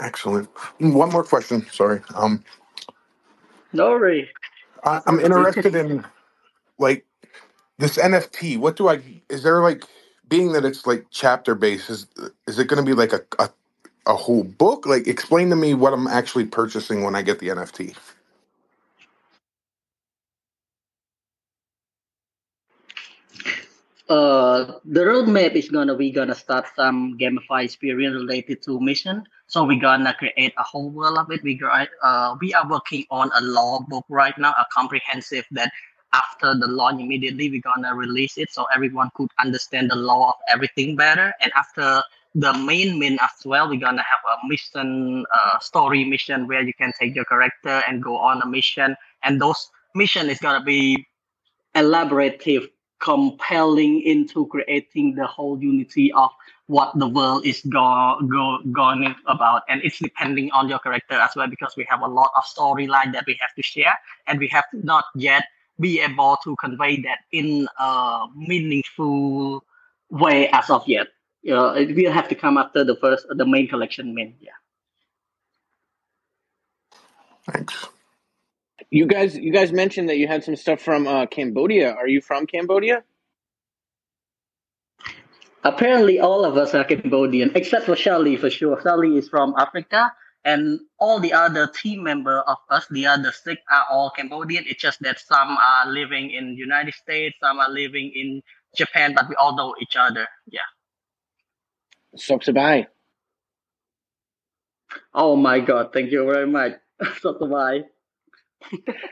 Excellent. 0.00 0.48
One 0.80 1.10
more 1.10 1.24
question. 1.24 1.66
Sorry. 1.70 2.00
Um, 2.14 2.42
no 3.74 3.90
worry. 3.90 4.30
I, 4.82 5.02
I'm 5.06 5.20
interested 5.20 5.74
in 5.74 6.06
like 6.78 7.04
this 7.78 7.96
NFT, 7.98 8.58
what 8.58 8.76
do 8.76 8.88
I? 8.88 9.00
Is 9.28 9.42
there 9.42 9.62
like 9.62 9.84
being 10.28 10.52
that 10.52 10.64
it's 10.64 10.86
like 10.86 11.06
chapter 11.10 11.54
based? 11.54 11.90
Is 11.90 12.06
is 12.46 12.58
it 12.58 12.68
going 12.68 12.84
to 12.84 12.88
be 12.88 12.94
like 12.94 13.12
a, 13.12 13.22
a 13.38 13.50
a 14.06 14.16
whole 14.16 14.44
book? 14.44 14.86
Like, 14.86 15.06
explain 15.06 15.50
to 15.50 15.56
me 15.56 15.74
what 15.74 15.92
I'm 15.92 16.06
actually 16.06 16.46
purchasing 16.46 17.02
when 17.02 17.14
I 17.14 17.22
get 17.22 17.38
the 17.40 17.48
NFT. 17.48 17.96
Uh, 24.08 24.78
the 24.84 25.00
roadmap 25.00 25.52
is 25.54 25.70
gonna 25.70 25.94
we 25.94 26.12
gonna 26.12 26.34
start 26.34 26.66
some 26.76 27.16
gamify 27.18 27.64
experience 27.64 28.14
related 28.14 28.62
to 28.62 28.78
mission. 28.78 29.24
So 29.46 29.64
we're 29.64 29.80
gonna 29.80 30.14
create 30.14 30.52
a 30.58 30.62
whole 30.62 30.90
world 30.90 31.16
of 31.16 31.30
it. 31.30 31.42
We 31.42 31.58
uh, 32.02 32.36
we 32.38 32.52
are 32.52 32.68
working 32.68 33.06
on 33.10 33.30
a 33.34 33.40
lore 33.40 33.82
book 33.88 34.04
right 34.10 34.36
now, 34.36 34.50
a 34.50 34.66
comprehensive 34.70 35.46
that 35.52 35.72
after 36.14 36.54
the 36.58 36.66
launch 36.66 37.00
immediately 37.00 37.50
we're 37.50 37.68
gonna 37.74 37.94
release 37.94 38.38
it 38.38 38.50
so 38.50 38.64
everyone 38.74 39.10
could 39.14 39.30
understand 39.44 39.90
the 39.90 39.96
lore 39.96 40.28
of 40.28 40.34
everything 40.48 40.96
better. 40.96 41.32
And 41.42 41.52
after 41.56 42.02
the 42.34 42.52
main 42.54 42.98
main 42.98 43.18
as 43.20 43.44
well 43.44 43.68
we're 43.68 43.80
gonna 43.80 44.02
have 44.02 44.22
a 44.32 44.48
mission 44.48 45.24
uh, 45.36 45.58
story 45.58 46.04
mission 46.04 46.46
where 46.46 46.62
you 46.62 46.74
can 46.74 46.92
take 46.98 47.14
your 47.14 47.24
character 47.26 47.82
and 47.88 48.02
go 48.02 48.16
on 48.16 48.40
a 48.42 48.46
mission. 48.46 48.96
And 49.24 49.40
those 49.40 49.70
mission 49.94 50.30
is 50.30 50.38
gonna 50.38 50.64
be 50.64 51.06
elaborative 51.74 52.68
compelling 53.00 54.00
into 54.02 54.46
creating 54.46 55.14
the 55.14 55.26
whole 55.26 55.60
unity 55.62 56.10
of 56.12 56.30
what 56.66 56.98
the 56.98 57.06
world 57.06 57.44
is 57.44 57.60
go, 57.68 58.18
go, 58.32 58.58
going 58.72 59.14
about. 59.26 59.62
And 59.68 59.82
it's 59.84 59.98
depending 59.98 60.50
on 60.52 60.68
your 60.70 60.78
character 60.78 61.14
as 61.14 61.30
well 61.36 61.46
because 61.48 61.74
we 61.76 61.86
have 61.90 62.00
a 62.00 62.08
lot 62.08 62.30
of 62.36 62.44
storyline 62.44 63.12
that 63.12 63.24
we 63.26 63.36
have 63.40 63.54
to 63.56 63.62
share 63.62 63.92
and 64.26 64.38
we 64.38 64.48
have 64.48 64.64
not 64.72 65.04
yet 65.14 65.44
be 65.78 66.00
able 66.00 66.36
to 66.44 66.56
convey 66.56 67.00
that 67.02 67.18
in 67.32 67.68
a 67.78 68.26
meaningful 68.36 69.64
way 70.10 70.48
as 70.48 70.70
of 70.70 70.86
yet. 70.86 71.08
You 71.42 71.54
know, 71.54 71.74
it 71.74 71.94
will 71.94 72.12
have 72.12 72.28
to 72.28 72.34
come 72.34 72.56
after 72.56 72.84
the 72.84 72.96
first, 72.96 73.26
the 73.28 73.44
main 73.46 73.68
collection 73.68 74.14
main. 74.14 74.34
Yeah. 74.40 74.52
Thanks. 77.50 77.86
You 78.90 79.06
guys, 79.06 79.36
you 79.36 79.52
guys 79.52 79.72
mentioned 79.72 80.08
that 80.08 80.16
you 80.16 80.26
had 80.26 80.44
some 80.44 80.56
stuff 80.56 80.80
from 80.80 81.06
uh, 81.06 81.26
Cambodia. 81.26 81.92
Are 81.92 82.08
you 82.08 82.20
from 82.20 82.46
Cambodia? 82.46 83.02
Apparently, 85.64 86.20
all 86.20 86.44
of 86.44 86.56
us 86.58 86.74
are 86.74 86.84
Cambodian, 86.84 87.52
except 87.54 87.86
for 87.86 87.96
Charlie 87.96 88.36
for 88.36 88.50
sure. 88.50 88.80
Charlie 88.82 89.16
is 89.16 89.28
from 89.28 89.54
Africa, 89.58 90.12
and 90.44 90.80
all 90.98 91.20
the 91.20 91.32
other 91.32 91.66
team 91.66 92.02
member 92.02 92.40
of 92.40 92.58
us, 92.70 92.86
the 92.90 93.06
other 93.06 93.32
six 93.32 93.62
are 93.70 93.86
all 93.90 94.10
Cambodian. 94.10 94.64
It's 94.66 94.80
just 94.80 95.00
that 95.00 95.18
some 95.18 95.56
are 95.56 95.90
living 95.90 96.30
in 96.30 96.56
United 96.56 96.94
States, 96.94 97.36
some 97.42 97.58
are 97.58 97.70
living 97.70 98.12
in 98.14 98.42
Japan, 98.76 99.14
but 99.14 99.28
we 99.28 99.34
all 99.36 99.56
know 99.56 99.74
each 99.80 99.96
other. 99.96 100.26
Yeah. 100.46 100.68
Sok 102.16 102.42
Sabai. 102.44 102.86
Oh 105.14 105.34
my 105.34 105.60
God! 105.60 105.92
Thank 105.92 106.12
you 106.12 106.24
very 106.24 106.46
much. 106.46 106.72
Sok 107.20 107.40
Sabai. 107.40 107.84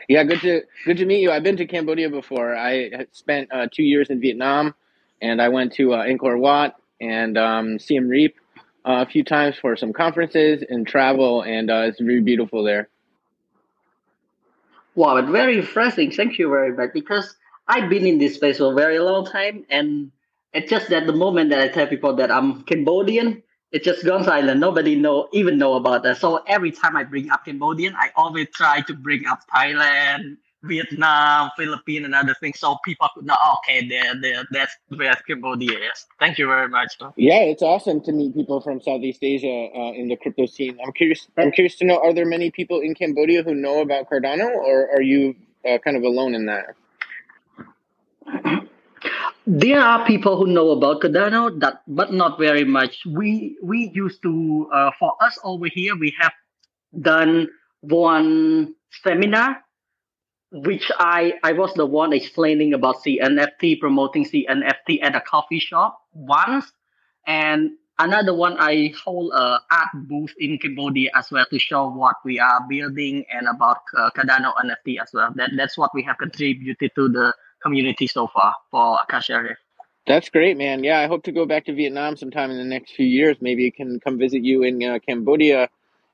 yeah, 0.08 0.24
good 0.24 0.40
to 0.40 0.62
good 0.84 0.96
to 0.98 1.06
meet 1.06 1.20
you. 1.20 1.30
I've 1.30 1.42
been 1.42 1.56
to 1.56 1.66
Cambodia 1.66 2.10
before. 2.10 2.56
I 2.56 3.06
spent 3.12 3.52
uh, 3.52 3.66
two 3.72 3.82
years 3.82 4.10
in 4.10 4.20
Vietnam, 4.20 4.74
and 5.20 5.42
I 5.42 5.48
went 5.48 5.72
to 5.74 5.94
uh, 5.94 6.04
Angkor 6.04 6.38
Wat 6.38 6.76
and 7.00 7.36
um, 7.36 7.78
Siem 7.78 8.08
Reap 8.08 8.36
a 8.84 9.06
few 9.06 9.24
times 9.24 9.56
for 9.56 9.76
some 9.76 9.92
conferences 9.92 10.64
and 10.68 10.86
travel, 10.86 11.42
and 11.42 11.70
uh, 11.70 11.84
it's 11.86 12.00
very 12.00 12.20
beautiful 12.20 12.64
there. 12.64 12.88
Wow, 14.94 15.16
it's 15.16 15.30
very 15.30 15.56
refreshing. 15.56 16.10
Thank 16.10 16.38
you 16.38 16.48
very 16.50 16.72
much 16.72 16.90
because 16.92 17.34
I've 17.66 17.88
been 17.88 18.06
in 18.06 18.18
this 18.18 18.34
space 18.34 18.58
for 18.58 18.72
a 18.72 18.74
very 18.74 18.98
long 18.98 19.24
time, 19.24 19.64
and 19.70 20.10
it's 20.52 20.68
just 20.68 20.90
that 20.90 21.06
the 21.06 21.12
moment 21.12 21.50
that 21.50 21.60
I 21.60 21.68
tell 21.68 21.86
people 21.86 22.14
that 22.16 22.30
I'm 22.30 22.62
Cambodian, 22.64 23.42
it's 23.70 23.86
just 23.86 24.04
gone 24.04 24.24
silent. 24.24 24.60
Nobody 24.60 24.96
know 24.96 25.28
even 25.32 25.56
know 25.56 25.74
about 25.74 26.02
that. 26.02 26.18
So 26.18 26.42
every 26.46 26.72
time 26.72 26.96
I 26.96 27.04
bring 27.04 27.30
up 27.30 27.44
Cambodian, 27.46 27.94
I 27.96 28.10
always 28.16 28.48
try 28.52 28.82
to 28.82 28.94
bring 28.94 29.26
up 29.26 29.40
Thailand, 29.54 30.36
Vietnam, 30.64 31.50
Philippines, 31.56 32.04
and 32.04 32.14
other 32.14 32.34
things, 32.40 32.58
so 32.60 32.76
people 32.84 33.08
could 33.14 33.26
know. 33.26 33.36
Okay, 33.58 33.88
there, 33.88 34.14
there, 34.20 34.44
that's 34.50 34.76
where 34.88 35.14
Cambodia 35.26 35.78
is. 35.78 36.06
Thank 36.18 36.38
you 36.38 36.46
very 36.46 36.68
much. 36.68 36.96
Yeah, 37.16 37.40
it's 37.40 37.62
awesome 37.62 38.00
to 38.02 38.12
meet 38.12 38.34
people 38.34 38.60
from 38.60 38.80
Southeast 38.80 39.22
Asia 39.22 39.68
uh, 39.74 39.92
in 39.92 40.08
the 40.08 40.16
crypto 40.16 40.46
scene. 40.46 40.78
I'm 40.84 40.92
curious. 40.92 41.26
I'm 41.36 41.50
curious 41.50 41.76
to 41.76 41.84
know: 41.84 41.98
Are 41.98 42.14
there 42.14 42.26
many 42.26 42.50
people 42.50 42.80
in 42.80 42.94
Cambodia 42.94 43.42
who 43.42 43.54
know 43.54 43.80
about 43.80 44.08
Cardano, 44.08 44.46
or 44.46 44.90
are 44.90 45.02
you 45.02 45.34
uh, 45.68 45.78
kind 45.78 45.96
of 45.96 46.02
alone 46.02 46.34
in 46.34 46.46
that? 46.46 46.74
There 49.46 49.80
are 49.80 50.06
people 50.06 50.36
who 50.36 50.46
know 50.46 50.70
about 50.70 51.02
Cardano, 51.02 51.58
that 51.60 51.82
but 51.88 52.12
not 52.12 52.38
very 52.38 52.64
much. 52.64 53.02
We 53.04 53.58
we 53.62 53.90
used 53.92 54.22
to 54.22 54.70
uh, 54.72 54.90
for 54.98 55.14
us 55.20 55.38
over 55.42 55.66
here, 55.66 55.96
we 55.96 56.14
have 56.20 56.32
done 57.00 57.48
one 57.80 58.74
seminar 59.02 59.61
which 60.52 60.90
I 60.98 61.34
I 61.42 61.52
was 61.52 61.72
the 61.74 61.86
one 61.86 62.12
explaining 62.12 62.74
about 62.74 63.02
CNFT, 63.02 63.80
promoting 63.80 64.24
CNFT 64.24 65.02
at 65.02 65.16
a 65.16 65.20
coffee 65.20 65.58
shop 65.58 65.98
once, 66.12 66.70
and 67.26 67.70
another 67.98 68.34
one, 68.34 68.56
I 68.58 68.92
hold 69.02 69.32
a 69.32 69.60
art 69.70 69.88
booth 69.94 70.34
in 70.38 70.58
Cambodia 70.58 71.10
as 71.14 71.30
well 71.30 71.46
to 71.50 71.58
show 71.58 71.88
what 71.88 72.16
we 72.24 72.38
are 72.38 72.60
building 72.68 73.24
and 73.32 73.48
about 73.48 73.78
uh, 73.96 74.10
Cardano 74.16 74.52
NFT 74.56 75.00
as 75.00 75.10
well. 75.14 75.32
That 75.36 75.50
that's 75.56 75.78
what 75.78 75.90
we 75.94 76.02
have 76.02 76.18
contributed 76.18 76.90
to 76.96 77.08
the 77.08 77.32
community 77.62 78.06
so 78.06 78.26
far 78.26 78.54
for 78.70 78.98
Akasha 79.02 79.56
That's 80.06 80.28
great, 80.28 80.56
man. 80.58 80.84
Yeah, 80.84 80.98
I 80.98 81.06
hope 81.06 81.22
to 81.24 81.32
go 81.32 81.46
back 81.46 81.64
to 81.66 81.74
Vietnam 81.74 82.16
sometime 82.16 82.50
in 82.50 82.58
the 82.58 82.64
next 82.64 82.92
few 82.92 83.06
years. 83.06 83.36
Maybe 83.40 83.66
I 83.66 83.70
can 83.74 84.00
come 84.00 84.18
visit 84.18 84.42
you 84.42 84.64
in 84.64 84.82
uh, 84.82 84.98
Cambodia, 85.06 85.68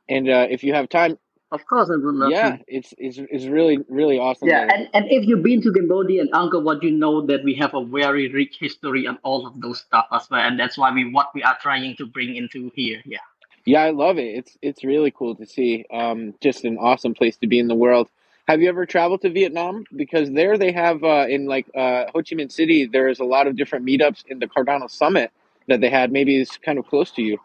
and 0.09 0.29
uh, 0.29 0.47
if 0.49 0.63
you 0.63 0.75
have 0.75 0.89
time, 0.89 1.19
Of 1.51 1.67
course, 1.67 1.89
I 1.89 1.97
would 1.97 2.15
love 2.15 2.31
yeah, 2.31 2.57
to. 2.57 2.65
it's 2.69 2.93
it's 2.99 3.19
it's 3.19 3.47
really 3.47 3.79
really 3.89 4.19
awesome. 4.19 4.49
Yeah, 4.49 4.69
and, 4.71 4.89
and 4.93 5.07
if 5.11 5.27
you've 5.27 5.43
been 5.43 5.63
to 5.63 5.73
Cambodia 5.73 6.21
and 6.21 6.33
Angkor 6.33 6.63
Wat, 6.63 6.83
you 6.83 6.91
know 6.91 7.25
that 7.25 7.43
we 7.43 7.55
have 7.55 7.73
a 7.75 7.83
very 7.83 8.31
rich 8.31 8.59
history 8.61 9.07
and 9.07 9.17
all 9.23 9.47
of 9.47 9.59
those 9.59 9.81
stuff 9.81 10.07
as 10.13 10.29
well, 10.31 10.41
and 10.41 10.61
that's 10.61 10.77
why 10.77 10.93
we 10.93 11.11
what 11.11 11.29
we 11.35 11.43
are 11.43 11.57
trying 11.63 11.97
to 11.97 12.07
bring 12.07 12.37
into 12.37 12.71
here. 12.75 13.01
Yeah. 13.07 13.19
Yeah, 13.65 13.83
I 13.83 13.91
love 13.91 14.19
it. 14.19 14.35
It's 14.35 14.59
it's 14.63 14.85
really 14.85 15.11
cool 15.11 15.35
to 15.37 15.47
see. 15.47 15.85
Um, 15.93 16.35
just 16.41 16.65
an 16.65 16.79
awesome 16.79 17.15
place 17.15 17.37
to 17.39 17.47
be 17.47 17.59
in 17.59 17.69
the 17.69 17.75
world. 17.75 18.09
Have 18.47 18.63
you 18.63 18.69
ever 18.71 18.87
traveled 18.87 19.21
to 19.23 19.31
Vietnam? 19.31 19.85
Because 19.95 20.31
there 20.31 20.57
they 20.57 20.73
have 20.73 21.05
uh, 21.05 21.27
in 21.29 21.47
like 21.47 21.67
uh, 21.75 22.05
Ho 22.15 22.23
Chi 22.23 22.35
Minh 22.37 22.51
City, 22.51 22.87
there 22.87 23.09
is 23.09 23.21
a 23.21 23.25
lot 23.25 23.47
of 23.47 23.57
different 23.57 23.85
meetups 23.85 24.25
in 24.27 24.39
the 24.39 24.47
Cardano 24.47 24.91
Summit 24.91 25.31
that 25.67 25.83
they 25.83 25.91
had. 25.91 26.11
Maybe 26.13 26.41
it's 26.41 26.57
kind 26.57 26.79
of 26.79 26.87
close 26.87 27.11
to 27.13 27.23
you. 27.23 27.39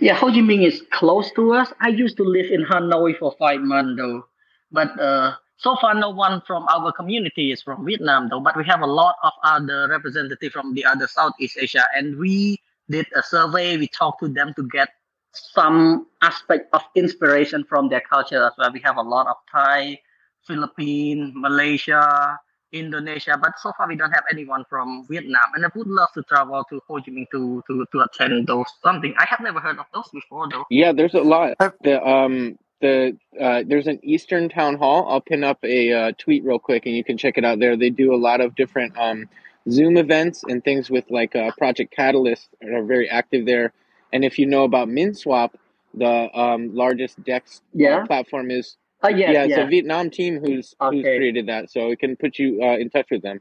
Yeah, 0.00 0.14
Ho 0.14 0.28
Chi 0.28 0.40
Minh 0.40 0.66
is 0.66 0.82
close 0.92 1.30
to 1.32 1.54
us. 1.54 1.72
I 1.80 1.88
used 1.88 2.16
to 2.18 2.24
live 2.24 2.50
in 2.50 2.64
Hanoi 2.64 3.18
for 3.18 3.34
five 3.38 3.60
months 3.60 4.00
though, 4.00 4.26
but 4.70 4.98
uh, 5.00 5.34
so 5.56 5.76
far 5.80 5.94
no 5.94 6.10
one 6.10 6.42
from 6.46 6.66
our 6.68 6.92
community 6.92 7.52
is 7.52 7.62
from 7.62 7.84
Vietnam 7.84 8.28
though. 8.28 8.40
But 8.40 8.56
we 8.56 8.64
have 8.64 8.80
a 8.80 8.86
lot 8.86 9.16
of 9.22 9.32
other 9.42 9.88
representatives 9.88 10.52
from 10.52 10.74
the 10.74 10.84
other 10.84 11.06
Southeast 11.06 11.58
Asia, 11.60 11.84
and 11.96 12.18
we 12.18 12.58
did 12.88 13.06
a 13.14 13.22
survey. 13.22 13.76
We 13.76 13.88
talked 13.88 14.20
to 14.20 14.28
them 14.28 14.54
to 14.54 14.66
get 14.68 14.88
some 15.32 16.06
aspect 16.22 16.72
of 16.72 16.82
inspiration 16.94 17.64
from 17.68 17.88
their 17.88 18.00
culture 18.00 18.44
as 18.44 18.52
well. 18.58 18.72
We 18.72 18.80
have 18.80 18.96
a 18.96 19.02
lot 19.02 19.26
of 19.26 19.36
Thai, 19.50 20.00
Philippines, 20.46 21.32
Malaysia, 21.34 22.38
Indonesia, 22.72 23.38
but 23.40 23.58
so 23.58 23.72
far 23.76 23.88
we 23.88 23.96
don't 23.96 24.12
have 24.12 24.24
anyone 24.30 24.64
from 24.68 25.06
Vietnam. 25.08 25.54
And 25.54 25.64
I 25.64 25.68
would 25.74 25.86
love 25.86 26.08
to 26.14 26.22
travel 26.24 26.64
to 26.70 26.80
Ho 26.88 26.96
Chi 26.96 27.10
Minh 27.10 27.26
to 27.32 27.62
to, 27.66 27.86
to 27.92 28.00
attend 28.00 28.46
those 28.46 28.66
something. 28.82 29.14
I 29.18 29.24
have 29.28 29.40
never 29.40 29.60
heard 29.60 29.78
of 29.78 29.86
those 29.94 30.08
before 30.12 30.48
though. 30.50 30.64
Yeah, 30.70 30.92
there's 30.92 31.14
a 31.14 31.20
lot. 31.22 31.56
The 31.82 32.02
um 32.04 32.58
the 32.80 33.16
uh, 33.40 33.64
there's 33.66 33.86
an 33.86 33.98
Eastern 34.02 34.48
Town 34.48 34.76
Hall. 34.76 35.06
I'll 35.08 35.20
pin 35.20 35.42
up 35.44 35.58
a 35.64 35.92
uh, 35.92 36.12
tweet 36.18 36.44
real 36.44 36.58
quick, 36.58 36.86
and 36.86 36.94
you 36.94 37.02
can 37.02 37.16
check 37.18 37.36
it 37.38 37.44
out 37.44 37.58
there. 37.58 37.76
They 37.76 37.90
do 37.90 38.14
a 38.14 38.20
lot 38.20 38.40
of 38.40 38.54
different 38.54 38.96
um, 38.96 39.28
Zoom 39.70 39.96
events 39.96 40.44
and 40.44 40.62
things 40.62 40.88
with 40.90 41.04
like 41.10 41.34
uh, 41.34 41.50
Project 41.58 41.94
Catalyst 41.94 42.48
that 42.60 42.70
are 42.72 42.84
very 42.84 43.08
active 43.10 43.46
there. 43.46 43.72
And 44.12 44.24
if 44.24 44.38
you 44.38 44.46
know 44.46 44.64
about 44.64 44.88
MinSwap, 44.88 45.50
the 45.94 46.28
um, 46.38 46.74
largest 46.74 47.22
DEX 47.24 47.62
Yeah. 47.74 48.04
platform 48.06 48.50
is 48.50 48.76
Oh 49.02 49.08
yes, 49.08 49.30
yeah, 49.32 49.44
it's 49.44 49.50
yeah. 49.50 49.60
a 49.60 49.66
Vietnam 49.68 50.10
team 50.10 50.40
who's 50.40 50.74
who's 50.80 51.02
created 51.02 51.46
that, 51.46 51.70
so 51.70 51.90
it 51.90 52.00
can 52.00 52.16
put 52.16 52.38
you 52.38 52.60
uh, 52.62 52.76
in 52.76 52.90
touch 52.90 53.06
with 53.10 53.22
them. 53.22 53.40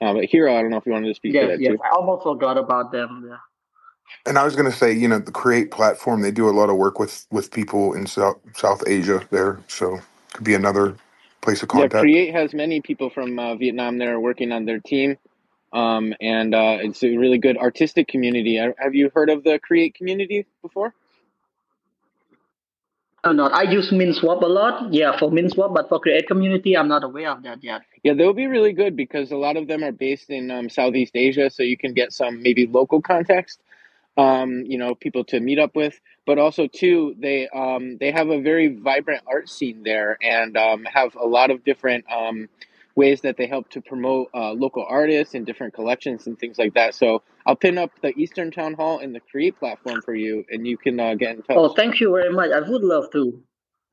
Uh, 0.00 0.14
but 0.14 0.24
Hero, 0.24 0.56
I 0.56 0.60
don't 0.60 0.70
know 0.70 0.76
if 0.76 0.86
you 0.86 0.92
wanted 0.92 1.08
to 1.08 1.14
speak 1.14 1.32
to 1.32 1.46
that 1.46 1.60
yes. 1.60 1.72
too. 1.72 1.78
I 1.82 1.94
almost 1.94 2.24
forgot 2.24 2.58
about 2.58 2.92
them. 2.92 3.26
Yeah. 3.28 3.36
And 4.26 4.38
I 4.38 4.44
was 4.44 4.54
going 4.54 4.70
to 4.70 4.76
say, 4.76 4.92
you 4.92 5.08
know, 5.08 5.18
the 5.18 5.32
Create 5.32 5.70
platform, 5.70 6.22
they 6.22 6.30
do 6.30 6.48
a 6.48 6.50
lot 6.50 6.68
of 6.68 6.76
work 6.76 6.98
with 6.98 7.26
with 7.30 7.50
people 7.50 7.94
in 7.94 8.06
South 8.06 8.36
South 8.54 8.82
Asia 8.86 9.26
there, 9.30 9.60
so 9.68 10.00
could 10.34 10.44
be 10.44 10.54
another 10.54 10.96
place 11.40 11.62
of 11.62 11.68
contact. 11.68 11.94
Yeah, 11.94 12.00
contact. 12.00 12.02
Create 12.02 12.34
has 12.34 12.52
many 12.52 12.80
people 12.80 13.08
from 13.08 13.38
uh, 13.38 13.54
Vietnam 13.54 13.98
that 13.98 14.08
are 14.08 14.20
working 14.20 14.52
on 14.52 14.66
their 14.66 14.80
team, 14.80 15.16
um, 15.72 16.14
and 16.20 16.54
uh, 16.54 16.78
it's 16.80 17.02
a 17.02 17.16
really 17.16 17.38
good 17.38 17.56
artistic 17.56 18.08
community. 18.08 18.58
Uh, 18.58 18.72
Have 18.78 18.94
you 18.94 19.10
heard 19.14 19.30
of 19.30 19.42
the 19.44 19.58
Create 19.58 19.94
community 19.94 20.46
before? 20.60 20.94
Oh 23.24 23.30
no, 23.30 23.46
I 23.46 23.62
use 23.62 23.90
MinSwap 23.92 24.42
a 24.42 24.46
lot. 24.46 24.92
Yeah, 24.92 25.16
for 25.16 25.30
MinSwap, 25.30 25.72
but 25.72 25.88
for 25.88 26.00
Create 26.00 26.26
Community, 26.26 26.76
I'm 26.76 26.88
not 26.88 27.04
aware 27.04 27.30
of 27.30 27.44
that 27.44 27.62
yet. 27.62 27.82
Yeah, 28.02 28.14
they'll 28.14 28.32
be 28.32 28.48
really 28.48 28.72
good 28.72 28.96
because 28.96 29.30
a 29.30 29.36
lot 29.36 29.56
of 29.56 29.68
them 29.68 29.84
are 29.84 29.92
based 29.92 30.28
in 30.28 30.50
um, 30.50 30.68
Southeast 30.68 31.12
Asia, 31.14 31.48
so 31.48 31.62
you 31.62 31.78
can 31.78 31.94
get 31.94 32.12
some 32.12 32.42
maybe 32.42 32.66
local 32.66 33.00
context, 33.00 33.60
um, 34.16 34.64
you 34.66 34.76
know, 34.76 34.96
people 34.96 35.22
to 35.26 35.38
meet 35.38 35.60
up 35.60 35.76
with. 35.76 36.00
But 36.26 36.38
also 36.38 36.66
too, 36.66 37.14
they 37.16 37.48
um, 37.48 37.96
they 37.98 38.10
have 38.10 38.28
a 38.28 38.40
very 38.40 38.74
vibrant 38.74 39.22
art 39.28 39.48
scene 39.48 39.84
there, 39.84 40.18
and 40.20 40.56
um, 40.56 40.84
have 40.92 41.14
a 41.14 41.26
lot 41.26 41.52
of 41.52 41.64
different 41.64 42.04
um, 42.10 42.48
ways 42.94 43.20
that 43.22 43.36
they 43.36 43.46
help 43.46 43.68
to 43.70 43.80
promote 43.80 44.28
uh, 44.34 44.52
local 44.52 44.84
artists 44.88 45.34
and 45.34 45.46
different 45.46 45.74
collections 45.74 46.26
and 46.26 46.38
things 46.38 46.58
like 46.58 46.74
that. 46.74 46.94
So 46.94 47.22
I'll 47.46 47.56
pin 47.56 47.78
up 47.78 47.90
the 48.02 48.12
Eastern 48.18 48.50
Town 48.50 48.74
Hall 48.74 48.98
and 48.98 49.14
the 49.14 49.20
Create 49.20 49.58
platform 49.58 50.02
for 50.02 50.14
you, 50.14 50.44
and 50.50 50.66
you 50.66 50.76
can 50.76 50.98
uh, 51.00 51.14
get 51.14 51.36
in 51.36 51.42
touch. 51.42 51.56
Oh, 51.56 51.74
thank 51.74 52.00
you 52.00 52.12
very 52.12 52.32
much. 52.32 52.50
I 52.50 52.60
would 52.60 52.82
love 52.82 53.10
to. 53.12 53.42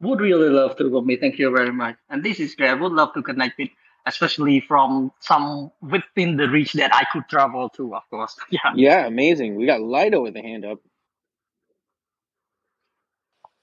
Would 0.02 0.22
really 0.22 0.50
love 0.50 0.78
to, 0.78 0.86
Gomi. 0.86 1.20
Thank 1.20 1.40
you 1.40 1.52
very 1.52 1.74
much. 1.74 1.98
And 2.10 2.24
this 2.24 2.40
is 2.40 2.56
great. 2.56 2.70
I 2.70 2.74
would 2.74 2.94
love 2.94 3.14
to 3.16 3.22
connect 3.22 3.58
with, 3.58 3.70
especially 4.06 4.62
from 4.62 5.12
some 5.20 5.72
within 5.82 6.38
the 6.38 6.50
reach 6.50 6.74
that 6.74 6.96
I 6.96 7.04
could 7.12 7.24
travel 7.30 7.70
to, 7.70 7.96
of 7.96 8.04
course. 8.10 8.36
Yeah. 8.50 8.60
Yeah, 8.76 9.06
amazing. 9.06 9.56
We 9.56 9.66
got 9.66 9.82
Lido 9.82 10.22
with 10.22 10.36
a 10.38 10.42
hand 10.42 10.66
up. 10.66 10.80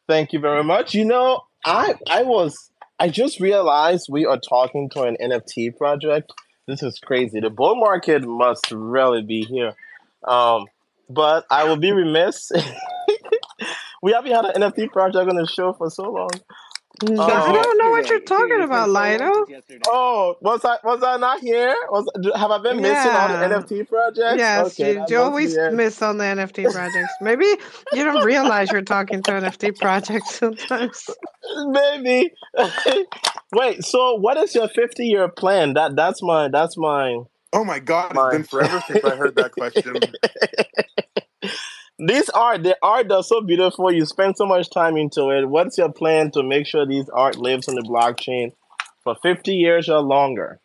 Thank 0.08 0.32
you 0.32 0.38
very 0.38 0.62
much. 0.62 0.94
You 0.94 1.04
know, 1.04 1.40
I 1.64 1.94
I 2.08 2.22
was 2.22 2.54
I 2.98 3.08
just 3.08 3.40
realized 3.40 4.08
we 4.10 4.24
are 4.24 4.38
talking 4.38 4.88
to 4.90 5.02
an 5.02 5.16
NFT 5.20 5.76
project. 5.76 6.32
This 6.66 6.82
is 6.82 6.98
crazy. 6.98 7.40
The 7.40 7.50
bull 7.50 7.76
market 7.76 8.24
must 8.24 8.70
really 8.70 9.22
be 9.22 9.42
here. 9.42 9.74
Um, 10.26 10.66
but 11.10 11.44
I 11.50 11.64
will 11.64 11.76
be 11.76 11.92
remiss. 11.92 12.50
we 14.02 14.12
haven't 14.12 14.32
had 14.32 14.46
an 14.46 14.62
NFT 14.62 14.90
project 14.90 15.28
on 15.28 15.36
the 15.36 15.46
show 15.46 15.74
for 15.74 15.90
so 15.90 16.10
long. 16.10 16.30
I 17.02 17.06
Oh. 17.08 17.52
don't 17.52 17.78
know 17.78 17.90
what 17.90 18.08
you're 18.08 18.20
talking 18.20 18.56
It's 18.56 18.64
about, 18.64 18.86
so 18.86 18.92
long 18.92 19.10
Lido. 19.12 19.46
Oh, 19.88 20.36
was 20.40 20.64
I 20.64 20.78
was 20.82 21.02
I 21.02 21.16
not 21.18 21.40
here? 21.40 21.74
Was 21.90 22.08
have 22.34 22.50
I 22.50 22.58
been 22.58 22.80
missing 22.80 23.10
on 23.10 23.32
the 23.32 23.56
NFT 23.56 23.88
projects? 23.88 24.38
Yes, 24.38 24.66
okay, 24.68 24.94
you, 24.94 25.04
you 25.08 25.18
always 25.18 25.56
miss 25.72 26.00
on 26.00 26.16
the 26.18 26.24
NFT 26.24 26.72
projects. 26.72 27.12
Maybe 27.20 27.44
you 27.92 28.04
don't 28.04 28.24
realize 28.24 28.70
you're 28.72 28.80
talking 28.82 29.22
to 29.24 29.30
NFT 29.32 29.78
projects 29.78 30.36
sometimes. 30.36 31.10
Maybe. 31.68 32.32
Wait. 33.54 33.84
So, 33.84 34.14
what 34.14 34.36
is 34.38 34.54
your 34.54 34.68
fifty-year 34.68 35.28
plan? 35.28 35.74
That 35.74 35.96
that's 35.96 36.22
my 36.22 36.48
that's 36.48 36.76
my 36.78 37.18
Oh 37.52 37.64
my 37.64 37.78
God, 37.78 38.12
It's 38.14 38.32
been 38.32 38.44
forever 38.44 38.82
since 38.86 39.04
I 39.04 39.16
heard 39.16 39.36
that 39.36 39.52
question. 39.52 39.96
these 41.98 42.28
art, 42.30 42.62
the 42.62 42.76
art 42.82 43.10
are 43.10 43.22
so 43.22 43.40
beautiful. 43.40 43.90
You 43.92 44.04
spend 44.04 44.36
so 44.36 44.46
much 44.46 44.70
time 44.70 44.96
into 44.96 45.30
it. 45.30 45.48
What's 45.48 45.78
your 45.78 45.90
plan 45.92 46.30
to 46.32 46.42
make 46.42 46.66
sure 46.66 46.86
these 46.86 47.08
art 47.08 47.36
lives 47.36 47.68
on 47.68 47.74
the 47.74 47.82
blockchain 47.82 48.52
for 49.02 49.16
fifty 49.22 49.54
years 49.54 49.88
or 49.88 50.00
longer? 50.00 50.60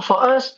For 0.00 0.22
us, 0.22 0.54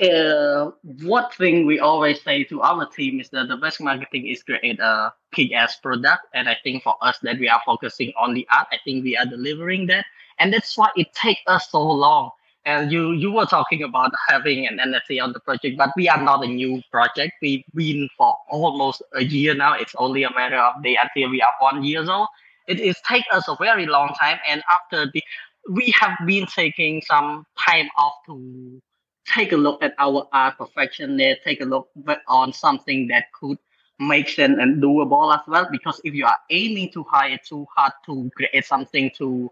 uh, 0.00 0.72
what 0.82 1.32
thing 1.34 1.66
we 1.66 1.78
always 1.78 2.20
say 2.20 2.42
to 2.44 2.60
our 2.62 2.86
team 2.86 3.20
is 3.20 3.28
that 3.30 3.46
the 3.46 3.56
best 3.56 3.80
marketing 3.80 4.26
is 4.26 4.42
create 4.42 4.80
a 4.80 5.12
kick-ass 5.32 5.76
product, 5.76 6.26
and 6.34 6.48
I 6.48 6.56
think 6.64 6.82
for 6.82 6.96
us 7.00 7.18
that 7.22 7.38
we 7.38 7.48
are 7.48 7.62
focusing 7.64 8.12
on 8.18 8.34
the 8.34 8.46
art. 8.52 8.66
I 8.72 8.78
think 8.84 9.04
we 9.04 9.16
are 9.16 9.26
delivering 9.26 9.86
that, 9.86 10.04
and 10.40 10.52
that's 10.52 10.76
why 10.76 10.88
it 10.96 11.14
takes 11.14 11.42
us 11.46 11.70
so 11.70 11.80
long. 11.80 12.32
And 12.64 12.92
you 12.92 13.12
you 13.12 13.32
were 13.32 13.46
talking 13.46 13.82
about 13.82 14.12
having 14.28 14.66
an 14.68 14.78
NFT 14.78 15.20
on 15.22 15.32
the 15.32 15.40
project, 15.40 15.76
but 15.76 15.90
we 15.96 16.08
are 16.08 16.22
not 16.22 16.44
a 16.44 16.46
new 16.48 16.80
project. 16.92 17.32
We've 17.42 17.64
been 17.74 18.08
for 18.16 18.36
almost 18.50 19.02
a 19.14 19.24
year 19.24 19.54
now. 19.54 19.74
It's 19.74 19.94
only 19.96 20.22
a 20.22 20.32
matter 20.32 20.58
of 20.58 20.82
day 20.82 20.96
until 21.02 21.30
we 21.30 21.42
are 21.42 21.52
one 21.58 21.82
years 21.82 22.08
old. 22.08 22.28
It 22.68 22.78
is 22.78 22.96
take 23.08 23.24
us 23.32 23.48
a 23.48 23.56
very 23.56 23.86
long 23.86 24.14
time, 24.20 24.38
and 24.48 24.62
after 24.70 25.10
the 25.12 25.22
we 25.70 25.92
have 25.98 26.16
been 26.26 26.46
taking 26.46 27.02
some 27.02 27.46
time 27.58 27.88
off 27.96 28.14
to 28.26 28.80
take 29.26 29.52
a 29.52 29.56
look 29.56 29.82
at 29.82 29.94
our 29.98 30.28
art 30.32 30.58
perfection 30.58 31.16
there, 31.16 31.36
take 31.44 31.60
a 31.60 31.64
look 31.64 31.88
on 32.28 32.52
something 32.52 33.08
that 33.08 33.24
could 33.38 33.58
make 33.98 34.28
sense 34.28 34.58
and 34.60 34.82
doable 34.82 35.34
as 35.34 35.40
well. 35.46 35.68
Because 35.70 36.00
if 36.04 36.14
you 36.14 36.26
are 36.26 36.38
aiming 36.50 36.90
too 36.92 37.04
high, 37.10 37.28
it's 37.28 37.48
too 37.48 37.66
hard 37.76 37.92
to 38.06 38.30
create 38.36 38.64
something 38.64 39.10
to 39.18 39.50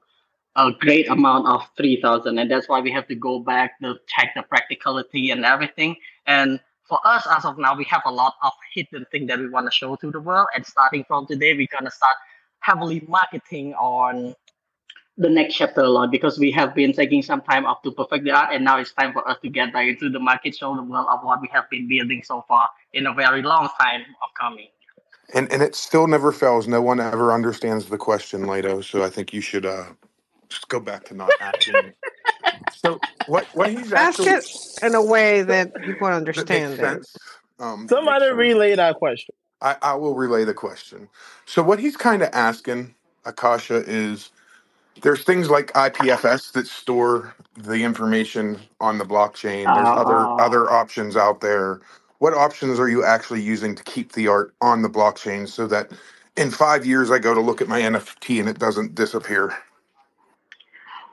a 0.57 0.73
great 0.81 1.09
amount 1.09 1.47
of 1.47 1.69
3000 1.77 2.39
and 2.39 2.51
that's 2.51 2.69
why 2.69 2.81
we 2.81 2.91
have 2.91 3.07
to 3.07 3.15
go 3.15 3.39
back 3.39 3.79
to 3.81 3.97
check 4.09 4.33
the 4.35 4.43
practicality 4.43 5.31
and 5.31 5.45
everything 5.45 5.97
and 6.27 6.59
for 6.89 6.99
us 7.05 7.27
as 7.31 7.45
of 7.45 7.57
now 7.57 7.77
we 7.77 7.85
have 7.85 8.03
a 8.05 8.11
lot 8.11 8.35
of 8.43 8.53
hidden 8.75 9.07
things 9.13 9.29
that 9.29 9.39
we 9.39 9.49
want 9.49 9.67
to 9.67 9.71
show 9.71 9.95
to 9.97 10.11
the 10.11 10.21
world 10.21 10.49
and 10.57 10.67
starting 10.67 11.05
from 11.05 11.27
today 11.27 11.55
we're 11.55 11.69
going 11.71 11.85
to 11.85 11.91
start 11.91 12.17
heavily 12.59 13.05
marketing 13.09 13.73
on 13.75 14.35
the 15.19 15.29
next 15.29 15.55
chapter 15.55 15.83
a 15.83 15.89
lot 15.89 16.11
because 16.11 16.39
we 16.39 16.51
have 16.51 16.75
been 16.75 16.93
taking 16.93 17.23
some 17.23 17.41
time 17.43 17.65
off 17.65 17.81
to 17.83 17.93
perfect 17.93 18.25
the 18.25 18.31
art 18.33 18.53
and 18.53 18.65
now 18.65 18.79
it's 18.79 18.93
time 18.93 19.13
for 19.13 19.29
us 19.29 19.39
to 19.43 19.49
get 19.49 19.73
back 19.73 19.87
into 19.87 20.11
the 20.11 20.19
market 20.19 20.57
show 20.57 20.75
the 20.75 20.83
world 20.83 21.07
of 21.11 21.21
what 21.23 21.41
we 21.41 21.49
have 21.53 21.69
been 21.71 21.87
building 21.87 22.23
so 22.25 22.45
far 22.49 22.69
in 22.93 23.07
a 23.07 23.15
very 23.15 23.43
long 23.43 23.69
time 23.81 24.01
of 24.23 24.29
coming 24.39 24.69
And 25.33 25.51
and 25.53 25.63
it 25.63 25.77
still 25.77 26.09
never 26.09 26.33
fails. 26.33 26.67
No 26.67 26.83
one 26.83 26.99
ever 26.99 27.33
understands 27.33 27.87
the 27.87 27.99
question, 27.99 28.49
Lido. 28.49 28.81
So 28.81 29.05
I 29.05 29.11
think 29.11 29.33
you 29.33 29.41
should 29.41 29.65
uh 29.65 29.85
just 30.51 30.69
go 30.69 30.81
back 30.81 31.05
to 31.07 31.15
not 31.15 31.31
asking. 31.41 31.95
So 32.73 33.01
what 33.27 33.47
what 33.55 33.71
he's 33.73 33.93
asking? 33.93 33.99
Ask 33.99 34.21
actually 34.21 34.85
it 34.85 34.89
in 34.89 34.95
a 34.95 35.03
way 35.03 35.43
that 35.43 35.75
people 35.83 36.09
understand 36.09 36.79
makes 36.81 37.17
it. 37.17 37.19
Um, 37.61 37.89
Somebody 37.89 38.27
sense. 38.27 38.39
relay 38.39 38.77
that 38.77 38.97
question. 38.97 39.35
I, 39.63 39.77
I 39.83 39.95
will 39.95 40.15
relay 40.15 40.45
the 40.45 40.55
question. 40.55 41.09
So 41.47 41.63
what 41.63 41.79
he's 41.79 41.97
kind 41.97 42.23
of 42.23 42.31
asking 42.33 42.95
Akasha 43.25 43.85
is 43.87 44.31
there's 45.03 45.25
things 45.25 45.51
like 45.51 45.73
IPFS 45.75 46.53
that 46.53 46.67
store 46.67 47.35
the 47.57 47.85
information 47.85 48.61
on 48.81 48.99
the 48.99 49.05
blockchain. 49.05 49.75
There's 49.75 49.93
other 49.97 50.33
Uh, 50.33 50.37
other 50.39 50.71
options 50.71 51.17
out 51.17 51.41
there. 51.41 51.81
What 52.19 52.35
options 52.35 52.79
are 52.81 52.89
you 52.89 53.05
actually 53.05 53.43
using 53.43 53.75
to 53.77 53.85
keep 53.85 54.13
the 54.13 54.29
art 54.29 54.55
on 54.61 54.83
the 54.83 54.91
blockchain 54.91 55.49
so 55.49 55.67
that 55.69 55.93
in 56.37 56.51
five 56.51 56.87
years 56.87 57.11
I 57.11 57.19
go 57.19 57.35
to 57.35 57.41
look 57.41 57.63
at 57.63 57.69
my 57.69 57.81
NFT 57.81 58.41
and 58.41 58.49
it 58.49 58.59
doesn't 58.59 58.95
disappear? 58.95 59.57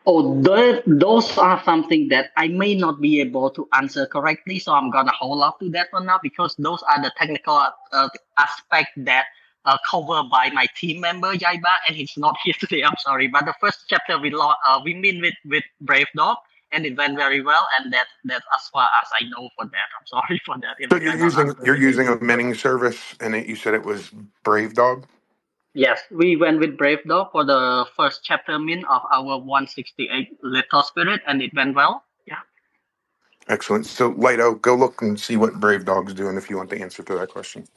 Oh, 0.08 0.41
those, 0.43 0.82
those 0.88 1.38
are 1.39 1.63
something 1.65 2.10
that 2.10 2.32
I 2.38 2.50
may 2.50 2.76
not 2.76 3.02
be 3.02 3.22
able 3.22 3.52
to 3.52 3.70
answer 3.76 4.08
correctly, 4.08 4.60
so 4.60 4.74
I'm 4.74 4.91
gonna 4.91 5.13
hold 5.13 5.43
off 5.43 5.60
to 5.62 5.72
that 5.72 5.89
for 5.91 6.02
now 6.02 6.20
because 6.24 6.56
those 6.60 6.84
are 6.84 7.02
the 7.04 7.13
technical 7.17 7.67
uh, 7.93 8.10
aspect 8.39 8.91
that 9.00 9.28
uh, 9.65 9.78
covered 9.89 10.30
by 10.32 10.52
my 10.52 10.67
team 10.78 11.02
member 11.02 11.36
Jaiba, 11.36 11.72
and 11.88 11.98
he's 11.98 12.17
not 12.17 12.38
here 12.46 12.56
today. 12.60 12.84
I'm 12.84 12.98
sorry, 13.00 13.30
but 13.30 13.46
the 13.46 13.56
first 13.62 13.86
chapter 13.89 14.20
we 14.20 14.32
lo- 14.32 14.56
uh, 14.67 14.82
we 14.86 14.96
meet 14.96 15.22
with 15.22 15.36
with 15.46 15.65
Brave 15.82 16.08
Dog, 16.17 16.38
and 16.74 16.86
it 16.86 16.98
went 16.98 17.17
very 17.17 17.41
well, 17.43 17.67
and 17.80 17.93
that 17.93 18.08
that's 18.26 18.46
as 18.58 18.70
far 18.74 18.89
as 19.04 19.10
I 19.22 19.26
know 19.30 19.50
for 19.58 19.67
that. 19.67 19.89
I'm 20.00 20.08
sorry 20.08 20.41
for 20.46 20.58
that. 20.62 20.78
So 20.89 20.98
you're 20.98 21.15
using 21.15 21.56
you're 21.63 21.78
using 21.78 22.10
a 22.10 22.20
minting 22.20 22.56
service 22.56 23.15
and 23.22 23.36
it, 23.36 23.48
you 23.48 23.56
said 23.58 23.76
it 23.76 23.86
was 23.86 24.12
Brave 24.43 24.76
Dog? 24.76 25.08
Yes, 25.78 26.02
we 26.10 26.36
went 26.36 26.60
with 26.60 26.76
Brave 26.76 27.04
Dog 27.04 27.32
for 27.32 27.46
the 27.46 27.86
first 27.96 28.22
chapter 28.24 28.58
min 28.58 28.84
of 28.86 29.04
our 29.12 29.38
168 29.38 30.40
Little 30.42 30.82
Spirit, 30.82 31.22
and 31.28 31.40
it 31.40 31.54
went 31.54 31.76
well. 31.76 32.04
Yeah. 32.26 32.40
Excellent. 33.48 33.86
So 33.86 34.08
Lido, 34.18 34.56
go 34.56 34.74
look 34.74 35.04
and 35.04 35.20
see 35.20 35.38
what 35.38 35.60
Brave 35.60 35.86
Dog's 35.86 36.16
doing 36.16 36.36
if 36.36 36.50
you 36.50 36.58
want 36.58 36.72
the 36.72 36.82
answer 36.82 37.04
to 37.04 37.13
that 37.20 37.30
question. 37.30 37.68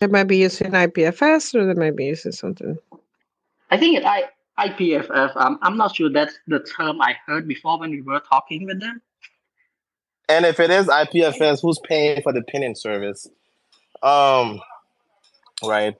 They 0.00 0.08
might 0.08 0.24
be 0.24 0.36
using 0.36 0.72
IPFS 0.72 1.54
or 1.54 1.64
they 1.64 1.72
might 1.72 1.96
be 1.96 2.04
using 2.04 2.32
something. 2.32 2.76
I 3.70 3.78
think 3.78 3.96
it 3.96 4.04
I 4.04 4.24
IPFF. 4.58 5.34
Um, 5.34 5.58
I'm 5.62 5.78
not 5.78 5.96
sure 5.96 6.10
that's 6.10 6.34
the 6.48 6.60
term 6.60 7.00
I 7.00 7.16
heard 7.24 7.48
before 7.48 7.80
when 7.80 7.92
we 7.92 8.02
were 8.02 8.20
talking 8.28 8.66
with 8.66 8.78
them. 8.78 9.00
And 10.28 10.44
if 10.44 10.60
it 10.60 10.70
is 10.70 10.86
IPFS, 10.86 11.62
who's 11.62 11.80
paying 11.82 12.20
for 12.20 12.34
the 12.34 12.42
pinning 12.42 12.74
service? 12.74 13.26
Um, 14.02 14.60
right. 15.64 15.94